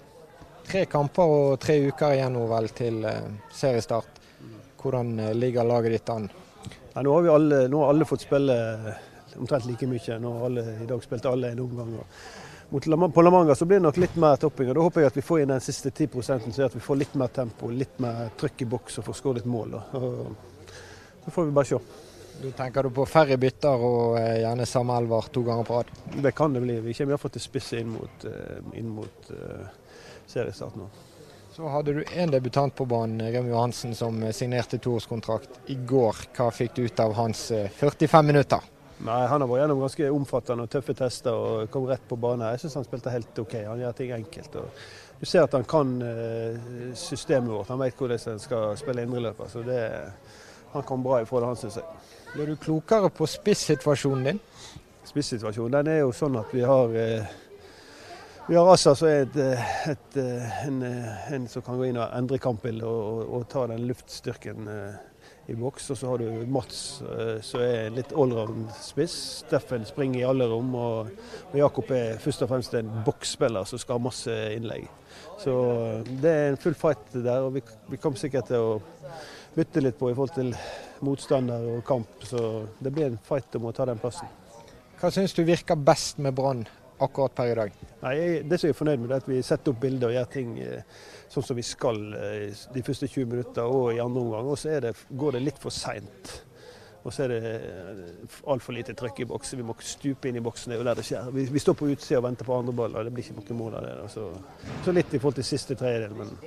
Tre 0.65 0.87
kamper 0.89 1.31
og 1.31 1.59
tre 1.61 1.77
uker 1.85 2.15
igjen 2.15 2.33
nå 2.35 2.47
vel 2.49 2.71
til 2.75 3.03
eh, 3.05 3.27
seriestart. 3.53 4.23
Hvordan 4.81 5.19
eh, 5.19 5.35
ligger 5.37 5.67
laget 5.67 5.99
ditt 5.99 6.09
an? 6.11 6.25
Ja, 6.95 7.01
nå, 7.01 7.13
har 7.13 7.35
alle, 7.35 7.67
nå, 7.67 7.79
har 7.83 7.89
alle, 7.89 8.05
fått 8.07 8.21
spille 8.23 8.53
omtrent 9.35 9.65
like 9.67 9.87
mye. 9.87 10.15
Nå 10.19 10.29
har 10.31 10.45
alle, 10.47 10.61
I 10.79 10.85
dag 10.87 11.01
spilte 11.03 11.27
alle 11.27 11.49
en 11.51 11.59
omgang. 11.59 11.89
Mot, 12.69 12.85
på 13.13 13.21
La 13.21 13.31
Manga 13.33 13.55
så 13.55 13.65
blir 13.67 13.81
det 13.81 13.83
nok 13.83 13.97
litt 13.99 14.15
mer 14.15 14.39
topping. 14.39 14.69
og 14.71 14.77
Da 14.77 14.85
håper 14.85 15.03
jeg 15.03 15.11
at 15.11 15.17
vi 15.19 15.23
får 15.27 15.41
inn 15.41 15.51
den 15.51 15.65
siste 15.65 15.91
10% 15.91 16.47
så 16.55 16.69
at 16.69 16.77
vi 16.77 16.83
får 16.85 16.99
litt 17.01 17.17
mer 17.19 17.33
tempo, 17.35 17.67
litt 17.67 17.99
mer 17.99 18.29
trykk 18.39 18.63
i 18.63 18.67
boks 18.71 19.01
og 19.01 19.07
får 19.09 19.17
skåret 19.19 19.43
et 19.43 19.49
mål. 19.51 19.75
Så 21.25 21.33
får 21.35 21.49
vi 21.49 21.55
bare 21.57 21.69
se. 21.73 21.81
Du 22.39 22.47
tenker 22.55 22.87
du 22.87 22.93
på 22.95 23.05
færre 23.07 23.35
bytter 23.43 23.83
og 23.89 24.15
eh, 24.21 24.37
gjerne 24.45 24.67
samme 24.67 24.95
elver 25.01 25.27
to 25.35 25.43
ganger 25.43 25.67
på 25.67 25.81
rad? 25.81 25.91
Det 26.23 26.31
kan 26.35 26.55
det 26.55 26.63
bli. 26.63 26.77
Vi 26.83 26.95
kommer 26.95 27.17
iallfall 27.17 27.35
til 27.35 27.43
spisset 27.43 27.83
inn 27.83 27.91
mot, 27.91 28.25
eh, 28.31 28.63
inn 28.79 28.87
mot 29.01 29.35
seriestart 30.31 30.79
nå. 30.79 30.87
Så 31.55 31.67
hadde 31.71 31.93
du 31.93 32.03
én 32.03 32.31
debutant 32.31 32.75
på 32.75 32.83
banen, 32.85 33.31
Remi 33.31 33.49
Johansen, 33.49 33.93
som 33.95 34.17
signerte 34.33 34.75
toårskontrakt 34.77 35.69
i 35.71 35.77
går. 35.87 36.17
Hva 36.35 36.49
fikk 36.51 36.73
du 36.75 36.81
ut 36.83 36.99
av 36.99 37.13
hans 37.15 37.45
45 37.77 38.17
eh, 38.17 38.25
minutter? 38.27 38.65
Nei, 39.07 39.21
Han 39.31 39.39
har 39.39 39.47
vært 39.47 39.61
gjennom 39.61 39.83
ganske 39.85 40.09
omfattende 40.11 40.65
og 40.65 40.73
tøffe 40.73 40.95
tester 40.99 41.31
og 41.31 41.69
kom 41.71 41.87
rett 41.87 42.03
på 42.09 42.17
banen. 42.19 42.49
Jeg 42.51 42.65
syns 42.65 42.75
han 42.81 42.87
spilte 42.89 43.13
helt 43.13 43.39
OK. 43.39 43.55
Han 43.69 43.79
gjør 43.85 43.95
ting 43.95 44.11
enkelt. 44.17 44.57
du 45.21 45.25
ser 45.25 45.47
at 45.47 45.55
han 45.55 45.63
kan 45.63 45.95
eh, 46.03 46.59
systemet 46.91 47.53
vårt. 47.53 47.71
Han 47.71 47.79
vet 47.85 48.03
hvordan 48.03 48.19
han 48.33 48.43
skal 48.49 48.75
spille 48.83 49.07
indreløper. 49.07 49.47
Så 49.47 49.63
det, 49.63 49.79
han 50.75 50.83
kom 50.83 51.07
bra 51.07 51.21
ifra 51.23 51.39
det, 51.39 51.53
han 51.53 51.63
syns 51.63 51.79
jeg. 51.79 52.03
Blir 52.33 52.51
du 52.51 52.59
klokere 52.67 53.07
på 53.09 53.31
spissituasjonen 53.31 54.27
din? 54.27 54.43
Spissituasjonen 55.07 55.79
den 55.79 55.93
er 55.93 56.01
jo 56.03 56.11
sånn 56.11 56.35
at 56.35 56.51
vi 56.51 56.67
har 56.67 56.99
eh, 56.99 57.33
vi 58.47 58.55
har 58.55 58.67
Assa 58.73 58.93
som 58.95 59.07
er 59.09 59.23
et, 59.23 59.35
eh, 59.41 59.89
et, 59.89 60.17
eh, 60.21 60.67
en, 60.67 60.83
eh, 60.83 61.33
en, 61.33 61.47
som 61.47 61.63
kan 61.65 61.79
gå 61.79 61.87
inn 61.87 61.97
og 61.97 62.13
endre 62.13 62.37
kampbildet 62.37 62.85
og, 62.85 63.01
og, 63.07 63.21
og, 63.33 63.45
ta 63.49 63.65
den 63.71 63.87
luftstyrken 63.89 64.69
i 65.49 65.55
boks. 65.57 65.89
Og 65.89 65.97
så 65.97 66.11
har 66.11 66.21
du 66.21 66.45
Mats 66.53 66.83
som 67.45 67.63
er 67.65 67.89
litt 67.95 68.13
allround-spiss. 68.13 69.15
Steffen 69.45 69.87
springer 69.89 70.19
i 70.19 70.27
alle 70.29 70.45
rom. 70.51 70.69
Og, 70.77 71.09
og, 71.49 71.57
Jakob 71.57 71.89
er 71.97 72.21
først 72.21 72.45
og 72.45 72.53
fremst 72.53 72.77
en 72.77 72.93
boksspiller 73.07 73.65
som 73.65 73.81
skal 73.81 73.97
ha 73.97 74.05
masse 74.11 74.37
innlegg. 74.53 74.87
Så 75.41 75.57
det 76.21 76.31
er 76.31 76.47
en 76.51 76.61
full 76.61 76.77
fight 76.77 77.17
der, 77.17 77.47
og 77.47 77.55
vi, 77.57 77.65
vi 77.89 78.01
kommer 78.01 78.21
sikkert 78.21 78.49
til 78.51 78.61
å 78.61 78.79
bytte 79.55 79.81
litt 79.81 79.97
på 79.97 80.11
i 80.11 80.15
forhold 80.15 80.37
til 80.37 80.53
motstander 81.05 81.65
og 81.73 81.85
kamp. 81.87 82.21
Så 82.29 82.65
det 82.77 82.93
blir 82.93 83.09
en 83.09 83.21
fight 83.25 83.57
om 83.57 83.69
å 83.69 83.75
ta 83.75 83.89
den 83.89 84.01
plassen. 84.01 84.29
Hva 85.01 85.09
syns 85.11 85.33
du 85.35 85.43
virker 85.47 85.81
best 85.81 86.21
med 86.21 86.37
Brann 86.37 86.67
akkurat 86.99 87.35
per 87.35 87.51
i 87.51 87.55
dag? 87.55 87.77
Nei, 88.01 88.15
Det 88.43 88.59
som 88.59 88.67
jeg 88.67 88.75
er 88.75 88.79
fornøyd 88.79 89.03
med, 89.03 89.11
er 89.11 89.21
at 89.23 89.29
vi 89.29 89.41
setter 89.43 89.73
opp 89.73 89.81
bilder 89.83 90.11
og 90.11 90.17
gjør 90.17 90.31
ting 90.31 90.57
eh, 90.63 90.97
sånn 91.31 91.45
som 91.45 91.57
vi 91.57 91.65
skal 91.65 92.01
eh, 92.15 92.65
de 92.73 92.83
første 92.85 93.07
20 93.07 93.31
minutter 93.31 93.77
og 93.77 93.93
i 93.93 94.01
andre 94.03 94.21
omgang. 94.21 94.51
Og 94.51 94.59
så 94.59 94.79
går 95.09 95.37
det 95.37 95.45
litt 95.45 95.61
for 95.61 95.75
seint. 95.75 96.35
Og 97.05 97.13
så 97.13 97.25
er 97.25 97.33
det 97.35 97.39
eh, 97.49 98.37
altfor 98.49 98.73
lite 98.73 98.95
trykk 98.97 99.21
i 99.21 99.29
boksen. 99.29 99.59
Vi 99.61 99.67
må 99.67 99.75
stupe 99.85 100.29
inn 100.29 100.39
i 100.39 100.45
boksen. 100.45 100.71
det 100.71 100.77
er 100.77 100.81
jo 100.81 100.87
der 100.87 101.01
det 101.01 101.05
skjer. 101.05 101.29
Vi, 101.35 101.45
vi 101.53 101.61
står 101.61 101.77
på 101.77 101.89
utsida 101.93 102.21
og 102.21 102.25
venter 102.25 102.47
på 102.47 102.55
andre 102.57 102.73
baller. 102.73 103.05
Det 103.05 103.13
blir 103.13 103.27
ikke 103.29 103.43
noe 103.43 103.59
mål 103.59 103.77
av 103.79 103.85
det. 103.85 103.95
Så, 104.13 104.29
så, 104.85 104.95
litt 104.95 105.13
i 105.13 105.19
forhold 105.19 105.37
til 105.41 105.49
siste 105.53 105.77
tredjedel, 105.79 106.15
men 106.17 106.37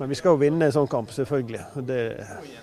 Men 0.00 0.08
vi 0.08 0.16
skal 0.16 0.32
jo 0.32 0.40
vinne 0.40 0.64
en 0.64 0.72
sånn 0.72 0.86
kamp, 0.88 1.10
selvfølgelig. 1.12 1.82
Det, 1.84 1.98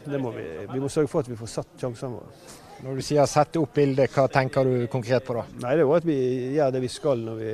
det 0.10 0.20
må 0.20 0.32
vi, 0.34 0.46
vi 0.72 0.80
må 0.82 0.88
sørge 0.90 1.12
for 1.12 1.22
at 1.22 1.28
vi 1.30 1.36
får 1.38 1.52
satt 1.52 1.76
sjansene 1.78 2.16
våre. 2.16 2.32
Når 2.78 3.00
du 3.00 3.02
sier 3.02 3.26
sette 3.26 3.58
opp 3.58 3.74
bildet, 3.74 4.12
hva 4.14 4.28
tenker 4.30 4.68
du 4.68 4.86
konkret 4.92 5.26
på 5.26 5.34
da? 5.34 5.44
Nei, 5.64 5.72
Det 5.74 5.82
er 5.82 5.88
jo 5.88 5.96
at 5.96 6.06
vi 6.06 6.18
gjør 6.54 6.74
det 6.76 6.82
vi 6.84 6.92
skal 6.94 7.24
når 7.26 7.40
vi 7.40 7.54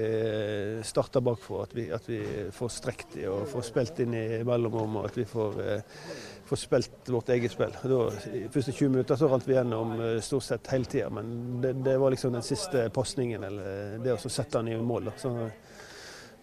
starter 0.83 1.23
bakfor. 1.23 1.63
At 1.63 1.75
vi, 1.77 1.85
at 1.95 2.09
vi 2.09 2.19
får 2.51 2.73
strekt 2.75 3.15
de 3.15 3.29
og 3.31 3.47
får 3.47 3.65
spilt 3.69 4.01
inn 4.03 4.17
i 4.19 4.25
mellomrom. 4.43 4.97
og 4.99 5.07
at 5.07 5.17
vi 5.17 5.23
får, 5.23 5.59
eh, 5.63 6.03
får 6.49 6.61
spilt 6.65 7.11
vårt 7.15 7.29
eget 7.29 7.55
spill. 7.55 7.71
Da, 7.71 8.01
I 8.35 8.47
første 8.51 8.71
20 8.71 8.89
minutter 8.89 9.15
så 9.15 9.31
rant 9.31 9.47
vi 9.47 9.55
gjennom 9.55 9.95
eh, 10.01 10.19
stort 10.19 10.43
sett 10.43 10.67
hele 10.75 10.91
tida, 10.91 11.09
men 11.09 11.61
det, 11.61 11.73
det, 11.85 11.97
var 11.97 12.11
liksom 12.11 12.33
den 12.33 12.43
siste 12.43 12.89
pasningen, 12.89 13.43
eller 13.43 13.97
det 14.03 14.17
å 14.17 14.19
sette 14.27 14.59
den 14.59 14.73
i 14.75 14.81
mål. 14.81 15.07
Da. 15.07 15.15
Så, 15.23 15.35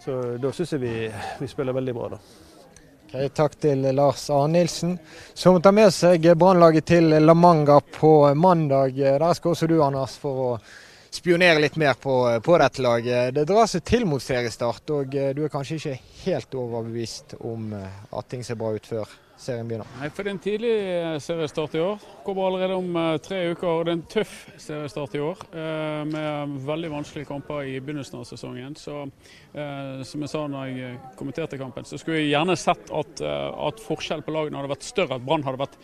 så 0.00 0.20
da 0.40 0.52
syns 0.56 0.72
jeg 0.72 0.80
vi, 0.80 0.94
vi 1.40 1.52
spiller 1.52 1.76
veldig 1.76 1.94
bra. 2.00 2.14
da. 2.16 2.49
Okay, 3.10 3.28
takk 3.34 3.56
til 3.58 3.80
Lars 3.82 4.28
Nilsen, 4.48 4.92
som 5.34 5.56
tar 5.58 5.72
med 5.74 5.90
seg 5.90 6.28
Brannlaget 6.38 6.84
til 6.92 7.08
La 7.24 7.34
Manga 7.34 7.80
på 7.82 8.12
mandag. 8.38 8.94
Der 8.94 9.32
skal 9.34 9.50
også 9.50 9.66
du, 9.66 9.80
Anders, 9.82 10.14
for 10.14 10.42
å 10.44 10.50
spionere 11.10 11.58
litt 11.58 11.74
mer 11.74 11.98
på, 11.98 12.14
på 12.38 12.58
dette 12.62 12.84
laget. 12.86 13.34
Det 13.34 13.48
drar 13.50 13.66
seg 13.66 13.82
til 13.82 14.06
mot 14.06 14.22
seriestart, 14.22 14.94
og 14.94 15.10
du 15.10 15.42
er 15.42 15.50
kanskje 15.50 15.80
ikke 15.80 15.96
helt 16.20 16.54
overbevist 16.54 17.34
om 17.40 17.74
at 17.74 18.30
ting 18.30 18.46
ser 18.46 18.60
bra 18.62 18.70
ut 18.78 18.86
før 18.86 19.18
serien 19.40 19.68
begynner? 19.68 19.88
Nei, 19.98 20.10
for 20.12 20.26
Det 20.26 20.30
er 20.30 20.36
en 20.36 20.42
tidlig 20.44 20.72
eh, 20.84 21.16
seriestart 21.22 21.76
i 21.78 21.82
år. 21.82 22.02
Kommer 22.26 22.48
allerede 22.48 22.76
om 22.78 22.90
uh, 22.96 23.16
tre 23.22 23.40
uker. 23.52 23.84
Det 23.86 23.92
er 23.92 23.98
en 23.98 24.04
tøff 24.14 24.34
seriestart 24.60 25.16
i 25.16 25.22
år, 25.24 25.44
uh, 25.54 26.02
med 26.08 26.58
veldig 26.66 26.92
vanskelige 26.92 27.30
kamper 27.30 27.64
i 27.68 27.78
begynnelsen 27.80 28.20
av 28.20 28.26
sesongen. 28.28 28.76
Så 28.78 29.02
som 29.50 30.22
jeg 30.22 30.30
sa 30.30 30.44
når 30.46 30.68
jeg 30.70 30.98
kommenterte 31.18 31.58
kampen, 31.58 31.86
så 31.88 31.98
skulle 31.98 32.20
jeg 32.20 32.28
gjerne 32.30 32.54
sett 32.58 32.92
at, 32.94 33.22
at 33.26 33.80
forskjell 33.82 34.22
på 34.22 34.30
lagene 34.30 34.60
hadde 34.60 34.70
vært 34.70 34.86
større. 34.86 35.16
At 35.16 35.24
Brann 35.26 35.42
hadde 35.42 35.58
vært 35.58 35.74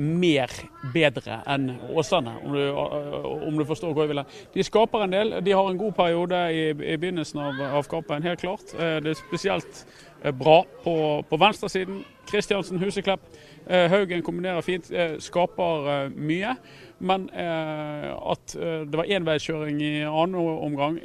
mer 0.00 0.54
bedre 0.94 1.42
enn 1.52 1.66
Åsane, 1.92 2.32
om 2.40 2.54
du, 2.56 2.62
om 2.72 3.58
du, 3.58 3.66
forstår 3.68 3.92
hva 3.92 4.06
jeg 4.06 4.12
vil. 4.14 4.22
De 4.54 4.64
skaper 4.64 5.04
en 5.04 5.12
del. 5.12 5.34
De 5.44 5.52
har 5.52 5.68
en 5.68 5.82
god 5.82 5.92
periode 5.98 6.40
i, 6.56 6.64
i 6.72 6.96
begynnelsen 6.96 7.42
av, 7.44 7.60
av 7.82 7.90
kampen, 7.92 8.24
helt 8.24 8.40
klart. 8.40 8.72
Det 8.72 9.12
er 9.12 9.20
spesielt 9.20 9.84
bra 10.30 10.62
på, 10.84 10.94
på 11.28 11.38
venstresiden. 11.40 12.02
Kristiansen, 12.30 12.78
Huseklepp. 12.78 13.20
Eh, 13.66 13.90
Haugen 13.90 14.22
kombinerer 14.22 14.62
fint, 14.62 14.90
eh, 14.90 15.18
skaper 15.18 15.90
eh, 15.90 16.08
mye. 16.16 16.56
Men 17.02 17.24
at 17.34 18.52
det 18.54 18.94
var 18.94 19.08
enveiskjøring 19.10 19.80
i 19.82 20.04
annen 20.06 20.36
omgang, 20.38 21.00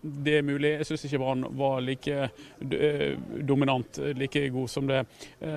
det 0.00 0.38
er 0.38 0.46
mulig. 0.48 0.70
Jeg 0.78 0.86
syns 0.88 1.04
ikke 1.04 1.20
Brann 1.20 1.42
var 1.60 1.82
like 1.84 2.30
dominant, 3.44 4.00
like 4.16 4.46
god 4.54 4.72
som 4.72 4.88
det 4.88 5.02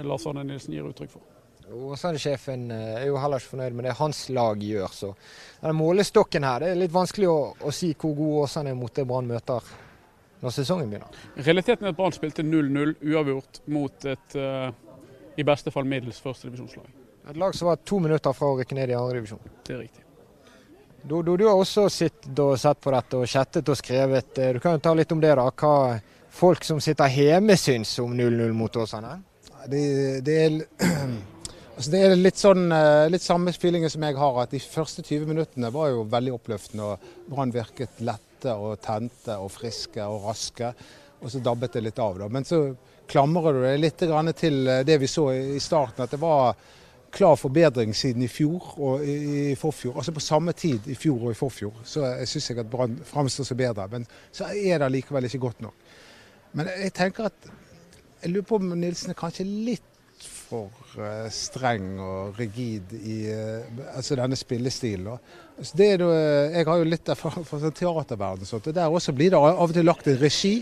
Lars 0.04 0.26
Arne 0.28 0.44
Nilsen 0.44 0.76
gir 0.76 0.90
uttrykk 0.90 1.14
for. 1.14 1.24
Åsane-sjefen 1.72 2.68
er 2.76 3.08
jo 3.08 3.16
heller 3.24 3.40
ikke 3.40 3.54
fornøyd 3.54 3.80
med 3.80 3.88
det 3.88 3.96
hans 4.02 4.26
lag 4.36 4.68
gjør. 4.68 4.92
så 4.92 5.14
den 5.62 5.80
Målestokken 5.80 6.44
her, 6.44 6.60
det 6.60 6.74
er 6.74 6.84
litt 6.84 6.92
vanskelig 6.92 7.32
å, 7.32 7.40
å 7.56 7.72
si 7.72 7.94
hvor 7.96 8.20
god 8.20 8.44
Åsane 8.44 8.76
er 8.76 8.82
mot 8.82 8.92
det 8.92 9.08
Brann 9.08 9.32
møter 9.32 9.64
når 10.42 10.54
sesongen 10.56 10.92
begynner. 10.92 11.22
Realiteten 11.40 11.88
er 11.88 11.94
at 11.94 12.00
Brann 12.00 12.16
spilte 12.16 12.46
0-0 12.46 12.96
uavgjort 13.06 13.62
mot 13.74 14.08
et 14.12 14.38
uh, 14.40 14.70
i 15.36 15.44
beste 15.44 15.72
fall 15.72 15.88
middels 15.90 16.22
førstedivisjonslag. 16.24 16.88
Et 17.30 17.38
lag 17.38 17.56
som 17.56 17.70
var 17.72 17.82
to 17.84 18.00
minutter 18.00 18.34
fra 18.38 18.52
å 18.52 18.58
rykke 18.60 18.78
ned 18.78 18.92
i 18.92 18.98
andredivisjon. 18.98 19.54
Det 19.66 19.74
er 19.74 19.86
riktig. 19.86 20.04
Du, 21.06 21.22
du, 21.22 21.36
du, 21.38 21.46
har 21.46 21.54
også 21.54 21.86
sittet 21.94 22.40
og 22.42 22.56
sett 22.58 22.80
på 22.82 22.90
dette 22.94 23.20
og 23.20 23.30
chattet 23.30 23.70
og 23.70 23.78
skrevet. 23.78 24.40
Eh, 24.42 24.56
du 24.56 24.60
kan 24.62 24.78
jo 24.78 24.82
ta 24.82 24.94
litt 24.98 25.12
om 25.14 25.22
det, 25.22 25.36
da. 25.38 25.46
Hva 25.54 26.00
folk 26.34 26.66
som 26.66 26.82
sitter 26.82 27.12
hjemme 27.14 27.58
syns 27.62 27.94
om 28.02 28.16
0-0 28.18 28.56
mot 28.58 28.82
Åsane? 28.82 29.20
Det, 29.70 29.84
det, 30.26 30.38
er, 30.48 30.58
altså 31.76 31.94
det 31.94 32.02
er 32.02 32.18
litt 32.18 32.42
sånn 32.42 32.66
eh, 32.74 33.06
litt 33.14 33.26
samme 33.26 33.54
feelingen 33.54 33.94
som 33.94 34.06
jeg 34.06 34.18
har, 34.18 34.42
at 34.42 34.54
de 34.54 34.62
første 34.62 35.06
20 35.06 35.30
minuttene 35.30 35.70
var 35.74 35.94
jo 35.94 36.08
veldig 36.10 36.34
oppløftende. 36.40 36.90
og 36.90 37.30
Brann 37.30 37.54
virket 37.54 38.02
lette 38.36 38.54
og 38.56 38.80
tente 38.82 39.38
og 39.40 39.52
friske 39.52 40.04
og 40.04 40.28
raske. 40.28 40.74
Og 41.22 41.32
så 41.32 41.40
dabbet 41.40 41.74
det 41.74 41.82
litt 41.82 42.00
av. 42.00 42.20
da. 42.20 42.28
Men 42.30 42.46
så 42.46 42.76
klamrer 43.08 43.54
du 43.54 43.62
deg 43.64 43.80
litt 43.80 43.98
til 44.38 44.68
eh, 44.68 44.84
det 44.84 45.00
vi 45.00 45.08
så 45.08 45.32
i 45.34 45.60
starten, 45.60 46.04
at 46.04 46.12
det 46.12 46.20
var 46.20 46.56
klar 47.12 47.36
forbedring 47.36 47.94
siden 47.96 48.24
i 48.24 48.28
fjor 48.28 48.74
og 48.78 49.04
i 49.06 49.56
forfjor. 49.56 49.96
Altså 49.96 50.12
på 50.12 50.20
samme 50.20 50.52
tid 50.52 50.88
i 50.88 50.96
fjor 50.96 51.30
og 51.30 51.32
i 51.32 51.38
forfjor. 51.38 51.74
Så 51.86 52.04
jeg 52.04 52.28
syns 52.28 52.50
jeg 52.50 52.60
at 52.60 52.70
Brann 52.70 52.98
framstår 53.04 53.48
så 53.48 53.56
bedre. 53.56 53.88
Men 53.88 54.06
så 54.32 54.52
er 54.52 54.80
det 54.80 54.92
likevel 54.92 55.26
ikke 55.26 55.40
godt 55.40 55.62
nok. 55.62 55.74
Men 56.54 56.68
jeg 56.68 56.94
tenker 56.94 57.30
at 57.30 57.48
jeg 58.22 58.34
lurer 58.34 58.48
på 58.50 58.60
om 58.60 58.76
Nilsen 58.76 59.14
er 59.14 59.20
kanskje 59.20 59.46
litt 59.48 59.95
for 60.46 60.70
uh, 61.00 61.28
streng 61.34 61.96
og 62.02 62.40
rigid 62.40 62.94
i 63.02 63.22
uh, 63.34 63.80
altså 63.96 64.18
denne 64.20 64.38
spillestilen. 64.40 65.16
Altså 65.58 65.80
det 65.80 65.90
uh, 66.02 66.52
jeg 66.54 66.68
har 66.68 66.82
jo 66.82 66.92
litt 66.92 67.14
erfaring 67.14 67.48
fra 67.48 67.62
sånn 67.64 67.76
teaterverden, 67.76 68.46
og 68.46 68.70
der 68.70 69.00
også 69.00 69.16
blir 69.16 69.34
det 69.34 69.42
av 69.42 69.64
og 69.66 69.74
til 69.74 69.90
lagt 69.90 70.12
en 70.12 70.22
regi 70.22 70.60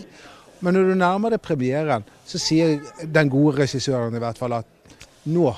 men 0.64 0.78
når 0.78 0.90
du 0.90 0.94
nærmer 0.96 1.34
deg 1.34 1.42
premieren, 1.44 2.04
så 2.24 2.40
sier 2.40 2.78
den 3.04 3.30
gode 3.32 3.58
regissøren 3.58 4.14
i 4.16 4.22
hvert 4.22 4.38
fall 4.40 4.56
at 4.56 4.96
nå 5.28 5.50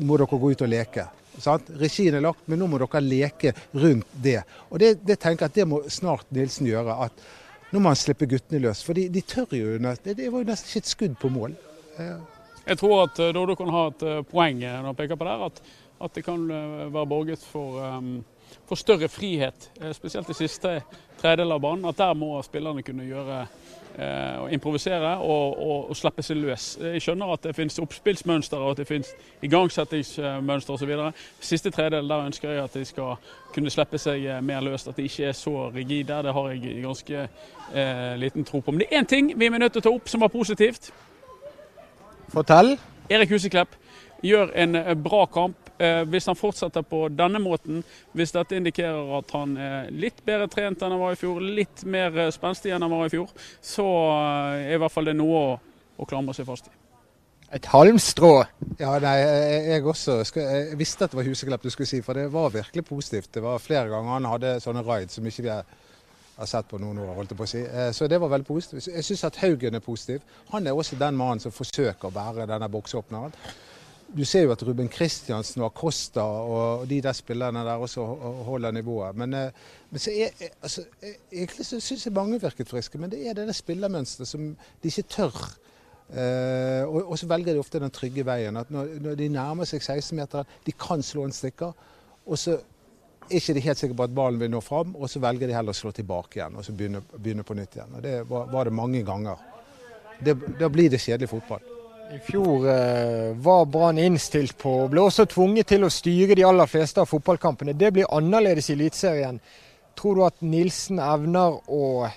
må 0.00 0.18
dere 0.20 0.40
gå 0.40 0.50
ut 0.52 0.64
og 0.64 0.70
leke. 0.70 1.06
Sant? 1.40 1.70
Regien 1.80 2.18
er 2.18 2.24
lagt, 2.24 2.42
men 2.50 2.60
nå 2.60 2.68
må 2.68 2.80
dere 2.82 3.00
leke 3.04 3.54
rundt 3.72 4.10
det. 4.12 4.40
Og 4.68 4.82
det, 4.82 4.98
det 5.06 5.16
tenker 5.22 5.46
jeg 5.46 5.52
at 5.52 5.60
det 5.60 5.68
må 5.70 5.80
snart 5.88 6.28
Nilsen 6.36 6.68
gjøre. 6.68 6.98
at 7.06 7.70
Nå 7.70 7.80
må 7.80 7.92
han 7.92 7.98
slippe 7.98 8.28
guttene 8.28 8.60
løs. 8.66 8.82
For 8.84 8.98
de, 8.98 9.06
de 9.08 9.22
tør 9.24 9.54
jo 9.56 9.78
Det, 9.78 10.16
det 10.18 10.28
var 10.28 10.42
jo 10.42 10.50
nesten 10.50 10.68
ikke 10.68 10.84
et 10.84 10.92
skudd 10.92 11.16
på 11.22 11.32
mål. 11.32 11.56
Jeg 12.66 12.78
tror 12.78 13.04
at 13.04 13.18
eh, 13.18 13.32
Dodo 13.34 13.56
kan 13.58 13.72
ha 13.74 13.86
et 13.90 14.02
eh, 14.02 14.20
poeng 14.30 14.60
når 14.60 14.90
han 14.90 14.98
peker 14.98 15.18
på 15.18 15.28
det, 15.28 15.36
at, 15.46 15.62
at 16.06 16.14
det 16.14 16.24
kan 16.24 16.44
eh, 16.50 16.86
være 16.92 17.06
borget 17.06 17.44
for, 17.52 17.80
um, 17.80 18.24
for 18.68 18.80
større 18.80 19.08
frihet. 19.08 19.70
Spesielt 19.96 20.30
i 20.30 20.38
siste 20.38 20.80
tredjedel 21.20 21.56
av 21.56 21.60
banen. 21.60 21.88
At 21.88 21.98
der 21.98 22.14
må 22.14 22.36
spillerne 22.46 22.84
kunne 22.86 23.08
gjøre 23.08 23.44
Eh, 23.98 24.36
å 24.38 24.44
improvisere 24.54 25.16
og, 25.18 25.56
og, 25.58 25.88
og, 25.90 25.96
slippe 25.98 26.22
seg 26.22 26.38
løs. 26.38 26.76
Jeg 26.78 27.02
skjønner 27.02 27.32
at 27.34 27.42
det 27.42 27.56
finnes 27.56 27.74
oppspillsmønster 27.82 28.62
og 28.62 28.76
at 28.76 28.80
det 28.80 28.86
finnes 28.86 29.10
igangsettingsmønster 29.42 30.76
osv. 30.76 30.92
Siste 31.42 31.72
tredel 31.74 32.06
der 32.08 32.28
ønsker 32.28 32.54
jeg 32.54 32.62
at 32.62 32.76
de 32.78 32.84
skal 32.86 33.18
kunne 33.50 33.72
slippe 33.74 33.98
seg 33.98 34.24
eh, 34.24 34.38
mer 34.46 34.62
løst. 34.62 34.88
At 34.88 35.00
de 35.00 35.08
ikke 35.10 35.32
er 35.32 35.34
så 35.34 35.66
rigide. 35.74 36.20
Det 36.22 36.36
har 36.36 36.48
jeg 36.52 36.84
ganske 36.84 37.24
eh, 37.26 38.14
liten 38.22 38.46
tro 38.46 38.62
på. 38.62 38.70
Men 38.70 38.84
det 38.84 38.88
er 38.92 39.02
én 39.02 39.10
ting 39.10 39.34
vi 39.34 39.50
er 39.50 39.58
nødt 39.58 39.74
til 39.74 39.82
å 39.82 39.88
ta 39.88 39.94
opp 39.98 40.12
som 40.12 40.22
var 40.22 40.30
positivt. 40.32 40.92
Fortell. 42.30 42.76
Erik 43.10 43.32
Huseklepp 43.34 43.74
gjør 44.22 44.52
en 44.58 44.78
eh, 44.78 44.94
bra 44.94 45.24
kamp. 45.32 45.70
Eh, 45.80 46.02
hvis 46.12 46.28
han 46.28 46.36
fortsetter 46.36 46.84
på 46.84 47.06
denne 47.16 47.40
måten, 47.40 47.80
hvis 48.12 48.34
dette 48.36 48.58
indikerer 48.58 49.14
at 49.16 49.32
han 49.32 49.56
er 49.56 49.88
litt 49.96 50.20
bedre 50.26 50.48
trent 50.52 50.82
enn 50.82 50.92
han 50.92 51.00
var 51.00 51.16
i 51.16 51.20
fjor, 51.20 51.40
litt 51.40 51.86
mer 51.88 52.18
eh, 52.26 52.34
spenstig 52.34 52.74
enn 52.74 52.84
han 52.84 52.92
var 52.92 53.08
i 53.08 53.14
fjor, 53.14 53.32
så 53.64 53.86
er 54.60 54.76
i 54.76 54.80
hvert 54.82 54.92
fall 54.92 55.08
det 55.08 55.16
noe 55.16 55.40
å, 55.40 55.56
å 55.96 56.08
klamre 56.08 56.36
seg 56.36 56.48
fast 56.48 56.68
i. 56.68 56.76
Et 57.56 57.66
halmstrå. 57.66 58.34
Ja, 58.78 58.92
nei, 59.02 59.16
jeg 59.72 59.82
også 59.82 60.20
jeg 60.38 60.76
visste 60.78 61.08
at 61.08 61.10
det 61.10 61.18
var 61.18 61.26
Huseklepp 61.26 61.64
du 61.64 61.72
skulle 61.72 61.90
si, 61.90 61.98
for 62.04 62.14
det 62.14 62.28
var 62.30 62.52
virkelig 62.54 62.84
positivt. 62.86 63.32
Det 63.34 63.42
var 63.42 63.58
flere 63.58 63.88
ganger 63.90 64.20
han 64.20 64.28
hadde 64.36 64.52
sånne 64.62 64.84
raid 64.86 65.10
som 65.10 65.26
ikke 65.26 65.48
vi 65.48 65.56
har 66.40 66.50
sett 66.50 66.68
på 66.68 66.78
noen 66.80 66.98
år. 67.04 67.14
holdt 67.14 67.34
jeg 67.34 67.38
på 67.38 67.46
å 67.46 67.50
si. 67.50 67.64
Så 67.96 68.08
det 68.08 68.20
var 68.20 68.32
veldig 68.32 68.48
positivt. 68.48 68.88
Jeg 68.88 69.06
syns 69.06 69.26
at 69.28 69.40
Haugen 69.42 69.76
er 69.76 69.84
positiv. 69.84 70.24
Han 70.50 70.66
er 70.66 70.76
også 70.76 70.98
den 71.00 71.18
mannen 71.18 71.42
som 71.42 71.52
forsøker 71.52 72.08
å 72.08 72.14
bære 72.14 72.48
denne 72.50 72.68
boksåpneren 72.72 73.36
du 74.16 74.24
ser 74.26 74.46
jo 74.46 74.54
at 74.54 74.62
Ruben 74.66 74.88
Kristiansen 74.90 75.62
og 75.62 75.70
Acosta 75.70 76.22
og 76.22 76.86
de 76.90 77.00
der 77.02 77.14
spillerne 77.16 77.62
der 77.66 77.82
også 77.82 78.04
holder 78.46 78.70
nivået. 78.74 79.16
Men, 79.16 79.34
eh, 79.34 79.50
men 79.90 79.98
så 79.98 80.10
er, 80.10 80.50
altså, 80.62 80.84
egentlig 81.32 81.66
så 81.66 81.80
syns 81.80 82.06
jeg 82.06 82.14
mange 82.14 82.40
virket 82.42 82.68
friske, 82.68 82.98
men 82.98 83.10
det 83.10 83.22
er 83.28 83.38
det 83.38 83.54
spillermønsteret 83.56 84.28
som 84.28 84.48
de 84.82 84.88
ikke 84.88 85.08
tør. 85.08 85.38
Og, 86.10 87.04
og, 87.04 87.18
så 87.18 87.26
velger 87.30 87.52
de 87.54 87.62
ofte 87.62 87.78
den 87.78 87.90
trygge 87.94 88.26
veien. 88.26 88.56
at 88.56 88.70
Når, 88.70 88.88
når 89.00 89.14
de 89.14 89.28
nærmer 89.28 89.64
seg 89.64 89.82
16-meteren, 89.82 90.48
de 90.66 90.72
kan 90.72 91.02
slå 91.02 91.24
en 91.24 91.32
stikker. 91.32 91.72
Og 92.26 92.38
så 92.38 92.56
ikke 93.28 93.54
de 93.54 93.62
helt 93.64 93.78
sikre 93.78 93.96
på 93.98 94.06
at 94.06 94.14
ballen 94.14 94.40
vil 94.40 94.50
nå 94.50 94.60
fram, 94.64 94.94
og 94.96 95.10
så 95.10 95.20
velger 95.22 95.50
de 95.50 95.54
heller 95.54 95.74
å 95.74 95.80
slå 95.80 95.92
tilbake 95.94 96.40
igjen 96.40 96.56
og 96.56 96.64
så 96.66 96.74
begynne, 96.76 97.02
begynne 97.16 97.44
på 97.46 97.56
nytt 97.58 97.76
igjen. 97.76 97.92
Og 97.96 98.02
Det 98.02 98.14
var, 98.30 98.48
var 98.50 98.66
det 98.66 98.74
mange 98.74 99.02
ganger. 99.06 99.44
Det, 100.20 100.34
da 100.60 100.68
blir 100.68 100.90
det 100.90 101.00
kjedelig 101.00 101.30
fotball. 101.30 101.62
I 102.10 102.18
fjor 102.26 102.64
eh, 102.66 103.36
var 103.38 103.68
Brann 103.70 103.98
innstilt 104.02 104.56
på 104.58 104.72
og 104.82 104.90
ble 104.90 105.04
også 105.04 105.28
tvunget 105.30 105.68
til 105.70 105.86
å 105.86 105.92
styre 105.94 106.34
de 106.34 106.46
aller 106.46 106.66
fleste 106.66 107.02
av 107.02 107.06
fotballkampene. 107.06 107.76
Det 107.78 107.92
blir 107.94 108.10
annerledes 108.10 108.70
i 108.70 108.74
Eliteserien. 108.74 109.38
Tror 109.94 110.18
du 110.18 110.24
at 110.26 110.42
Nilsen 110.42 110.98
evner 110.98 111.60
å 111.70 112.08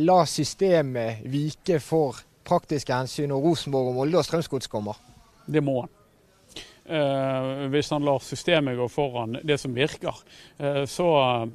la 0.00 0.22
systemet 0.26 1.20
vike 1.28 1.82
for 1.84 2.22
praktiske 2.48 2.96
hensyn 2.96 3.28
når 3.28 3.44
Rosenborg 3.44 3.92
og 3.92 3.98
Molde 3.98 4.22
og 4.22 4.26
Strømsgods 4.26 4.72
kommer? 4.72 4.96
Det 5.44 5.60
må 5.60 5.82
han. 5.82 5.92
Eh, 6.86 7.66
hvis 7.72 7.90
han 7.90 8.04
lar 8.04 8.22
systemet 8.24 8.78
gå 8.78 8.88
foran 8.92 9.38
det 9.42 9.58
som 9.60 9.74
virker. 9.74 10.18
Eh, 10.58 10.82
så 10.90 11.08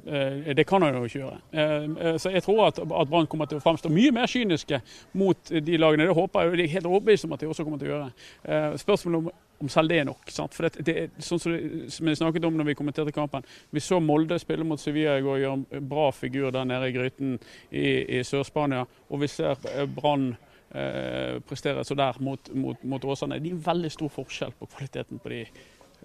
eh, 0.06 0.54
Det 0.54 0.66
kan 0.68 0.82
han 0.82 0.96
jo 0.96 1.04
ikke 1.04 1.22
gjøre. 1.22 2.18
Så 2.18 2.32
jeg 2.32 2.42
tror 2.42 2.66
at, 2.68 2.78
at 2.78 3.10
Brann 3.10 3.28
kommer 3.30 3.46
til 3.50 3.60
å 3.60 3.64
fremstå 3.64 3.92
mye 3.92 4.12
mer 4.14 4.30
kyniske 4.30 4.80
mot 5.12 5.50
de 5.50 5.78
lagene. 5.78 6.08
Det 6.08 6.16
håper 6.16 6.40
jeg, 6.40 6.50
og 6.50 6.58
det 6.58 6.66
er 6.66 6.74
helt 6.74 6.90
overbevist 6.90 7.28
om 7.28 7.36
at 7.36 7.44
de 7.44 7.50
også 7.50 7.64
kommer 7.66 7.80
til 7.80 7.90
å 7.90 7.94
gjøre. 7.94 8.74
Spørsmålet 8.80 9.22
om 9.22 9.32
om 9.60 9.68
selv 9.68 9.92
det 9.92 9.98
er 10.00 10.06
nok. 10.08 10.30
Sant? 10.32 10.54
For 10.56 10.66
det, 10.66 10.84
det 10.86 11.24
sånn 11.24 11.40
som, 11.40 11.52
det, 11.52 11.90
som 11.92 12.08
vi 12.08 12.16
snakket 12.16 12.46
om 12.48 12.56
når 12.56 12.70
vi 12.70 12.76
kommenterte 12.78 13.12
kampen. 13.12 13.44
Vi 13.74 13.82
så 13.84 13.98
Molde 14.00 14.38
spille 14.40 14.64
mot 14.64 14.80
Sevilla 14.80 15.18
i 15.18 15.24
går 15.24 15.34
og 15.34 15.42
gjøre 15.42 15.58
en 15.58 15.88
bra 15.90 16.06
figur 16.16 16.48
der 16.54 16.68
nede 16.68 16.88
i 16.88 16.94
gryten 16.94 17.34
i, 17.68 17.84
i 18.16 18.22
Sør-Spania. 18.24 18.86
Og 19.10 19.20
vi 19.20 19.28
ser 19.28 19.60
Brann 19.96 20.32
prestere 20.70 21.82
så 21.84 21.96
der 21.98 22.18
mot, 22.22 22.50
mot, 22.54 22.82
mot 22.86 23.04
Åsane. 23.04 23.40
Det 23.42 23.50
er 23.50 23.62
veldig 23.64 23.90
stor 23.90 24.12
forskjell 24.14 24.52
på 24.58 24.68
kvaliteten 24.70 25.18
på 25.18 25.32
de, 25.32 25.40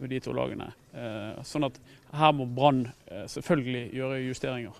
de 0.10 0.19
to 0.23 0.34
lagene. 0.34 0.71
Eh, 0.97 1.43
sånn 1.45 1.67
at 1.67 1.78
her 2.17 2.34
må 2.34 2.47
Brann 2.49 2.88
eh, 3.06 3.28
selvfølgelig 3.30 3.84
gjøre 3.93 4.23
justeringer. 4.25 4.80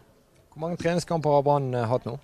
Hvor 0.54 0.64
mange 0.64 0.80
treningskamper 0.82 1.38
har 1.38 1.46
Brann 1.46 1.74
eh, 1.76 1.86
hatt 1.90 2.08
nå? 2.08 2.16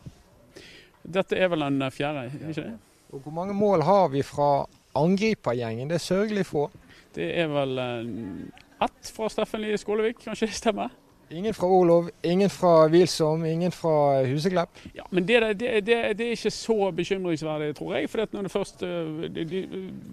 Dette 1.02 1.38
er 1.38 1.52
vel 1.52 1.65
den 1.65 1.86
fjerde, 1.93 2.30
ikke 2.39 2.63
det? 2.63 2.74
Og 3.12 3.26
hvor 3.26 3.34
mange 3.36 3.54
mål 3.58 3.84
har 3.84 4.10
vi 4.13 4.21
fra 4.24 4.65
angripergjengen? 4.95 5.89
Det 5.89 5.97
er 5.97 6.06
sørgelig 6.06 6.45
få. 6.47 6.69
Det 7.15 7.28
er 7.41 7.50
vel 7.52 7.82
eh, 7.82 8.86
ett 8.86 9.12
fra 9.13 9.30
Steffen 9.30 9.62
Lie 9.63 9.80
Skålevik, 9.80 10.21
kanskje 10.24 10.50
det 10.50 10.60
stemmer? 10.63 10.93
Ingen 11.32 11.54
fra 11.54 11.67
Olov, 11.67 12.10
ingen 12.22 12.50
fra 12.50 12.88
Hvilsom, 12.91 13.46
ingen 13.46 13.72
fra 13.72 14.24
Huseklepp. 14.28 14.82
Ja, 14.94 15.06
men 15.10 15.26
det, 15.28 15.39
det, 15.60 15.70
det, 15.88 15.98
det 16.20 16.26
er 16.26 16.36
ikke 16.36 16.52
så 16.52 16.91
bekymringsverdig, 16.91 17.72
tror 17.78 17.96
jeg. 17.96 18.10
For 18.12 18.34
når 18.36 18.48
det 18.48 18.52
først 18.52 18.84
eh, 18.84 19.30
de, 19.36 19.46
de, 19.48 19.62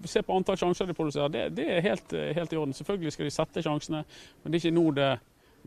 ser 0.06 0.22
på 0.26 0.36
antall 0.38 0.60
sjanser 0.60 0.86
de 0.86 0.94
produserer, 0.94 1.50
det, 1.50 1.66
er 1.66 1.82
helt, 1.82 2.14
eh, 2.14 2.30
helt, 2.36 2.52
i 2.52 2.60
orden. 2.60 2.76
Selvfølgelig 2.76 3.12
skal 3.16 3.26
de 3.26 3.34
sette 3.34 3.66
sjansene, 3.66 4.04
men 4.42 4.52
det 4.52 4.60
er 4.60 4.66
ikke 4.66 4.78
nå 4.78 4.86
det 4.94 5.10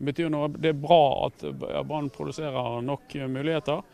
betyr 0.02 0.32
noe. 0.32 0.48
Det 0.56 0.72
er 0.72 0.82
bra 0.88 1.02
at 1.28 1.44
Brann 1.86 2.08
produserer 2.10 2.80
nok 2.82 3.16
muligheter. 3.28 3.84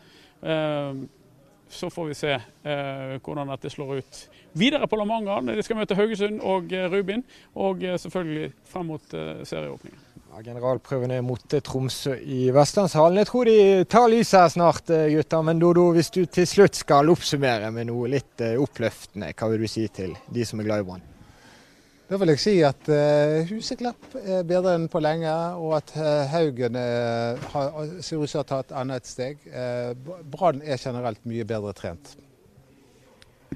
Så 1.69 1.89
får 1.89 2.05
vi 2.05 2.15
se 2.17 2.31
eh, 2.33 3.17
hvordan 3.21 3.51
dette 3.53 3.69
slår 3.69 3.99
ut 4.01 4.19
videre 4.57 4.87
på 4.89 4.97
La 4.97 5.05
Manga. 5.05 5.37
De 5.45 5.61
skal 5.61 5.77
møte 5.77 5.93
Haugesund 5.97 6.41
og 6.41 6.73
eh, 6.73 6.87
Rubin, 6.89 7.21
og 7.53 7.83
eh, 7.85 7.97
selvfølgelig 8.01 8.49
frem 8.71 8.89
mot 8.89 9.13
eh, 9.13 9.43
serieåpningen. 9.45 10.08
Ja, 10.29 10.43
generalprøven 10.45 11.09
er 11.09 11.23
mot 11.25 11.41
Tromsø 11.65 12.13
i 12.21 12.51
Vestlandshallen. 12.53 13.17
Jeg 13.17 13.27
tror 13.31 13.49
de 13.49 13.85
tar 13.89 14.09
lyset 14.11 14.37
her 14.37 14.51
snart, 14.53 14.91
gutter. 15.09 15.41
Men 15.47 15.61
Dodo, 15.61 15.87
hvis 15.95 16.11
du 16.13 16.21
til 16.29 16.45
slutt 16.47 16.77
skal 16.77 17.09
oppsummere 17.09 17.71
med 17.73 17.89
noe 17.89 18.11
litt 18.13 18.43
oppløftende, 18.61 19.31
hva 19.33 19.49
vil 19.49 19.65
du 19.65 19.71
si 19.71 19.87
til 19.89 20.13
de 20.29 20.45
som 20.45 20.61
er 20.61 20.69
glad 20.69 20.83
i 20.83 20.87
Brann? 20.91 21.09
Da 22.09 22.17
vil 22.17 22.31
jeg 22.33 22.41
si 22.41 22.55
at 22.65 22.87
uh, 22.89 23.49
Huseklepp 23.51 24.15
er 24.21 24.45
bedre 24.49 24.71
enn 24.77 24.87
på 24.89 25.01
lenge, 25.01 25.33
og 25.61 25.75
at 25.77 25.91
uh, 25.97 26.23
Haugen 26.31 26.77
uh, 26.77 27.49
har, 27.53 27.83
ser 28.01 28.21
ut 28.21 28.29
til 28.29 28.39
å 28.39 28.41
ha 28.41 28.47
tatt 28.49 28.73
enda 28.73 28.97
et 28.97 29.09
steg. 29.09 29.43
Uh, 29.49 29.93
Brann 30.29 30.63
er 30.65 30.81
generelt 30.81 31.21
mye 31.29 31.45
bedre 31.45 31.73
trent. 31.77 32.15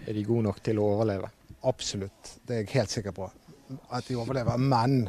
Er 0.03 0.13
de 0.13 0.25
gode 0.27 0.45
nok 0.49 0.62
til 0.65 0.81
å 0.81 0.86
overleve? 0.91 1.31
Absolutt, 1.65 2.38
det 2.45 2.59
er 2.59 2.65
jeg 2.65 2.75
helt 2.75 2.93
sikker 2.93 3.17
på. 3.17 3.29
At 3.89 4.05
de 4.05 4.21
overlever. 4.21 4.62
Men 4.62 5.07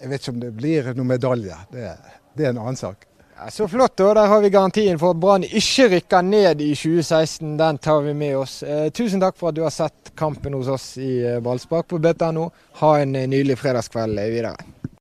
jeg 0.00 0.10
vet 0.10 0.22
ikke 0.22 0.34
om 0.34 0.40
det 0.40 0.54
blir 0.56 0.88
noen 0.94 1.12
medalje. 1.14 1.58
Det, 1.72 1.92
det 2.36 2.46
er 2.46 2.54
en 2.54 2.64
annen 2.64 2.78
sak. 2.78 3.06
Ja, 3.38 3.50
så 3.50 3.68
flott. 3.68 3.96
da. 3.96 4.14
Der 4.14 4.26
har 4.26 4.40
vi 4.40 4.50
garantien 4.50 4.98
for 4.98 5.12
at 5.12 5.20
Brann 5.20 5.44
ikke 5.44 5.88
rykker 5.92 6.22
ned 6.24 6.60
i 6.64 6.70
2016. 6.74 7.56
Den 7.58 7.78
tar 7.78 8.00
vi 8.00 8.14
med 8.16 8.36
oss. 8.36 8.62
Eh, 8.62 8.88
tusen 8.90 9.20
takk 9.20 9.36
for 9.36 9.50
at 9.50 9.58
du 9.58 9.62
har 9.64 9.74
sett 9.74 10.12
kampen 10.16 10.56
hos 10.56 10.70
oss 10.72 10.86
i 10.96 11.10
eh, 11.20 11.40
Ballspark 11.44 11.88
på 11.92 12.00
BTNO. 12.00 12.48
Ha 12.80 12.92
en 13.02 13.12
eh, 13.16 13.28
nydelig 13.28 13.58
fredagskveld 13.60 14.20
videre. 14.20 14.54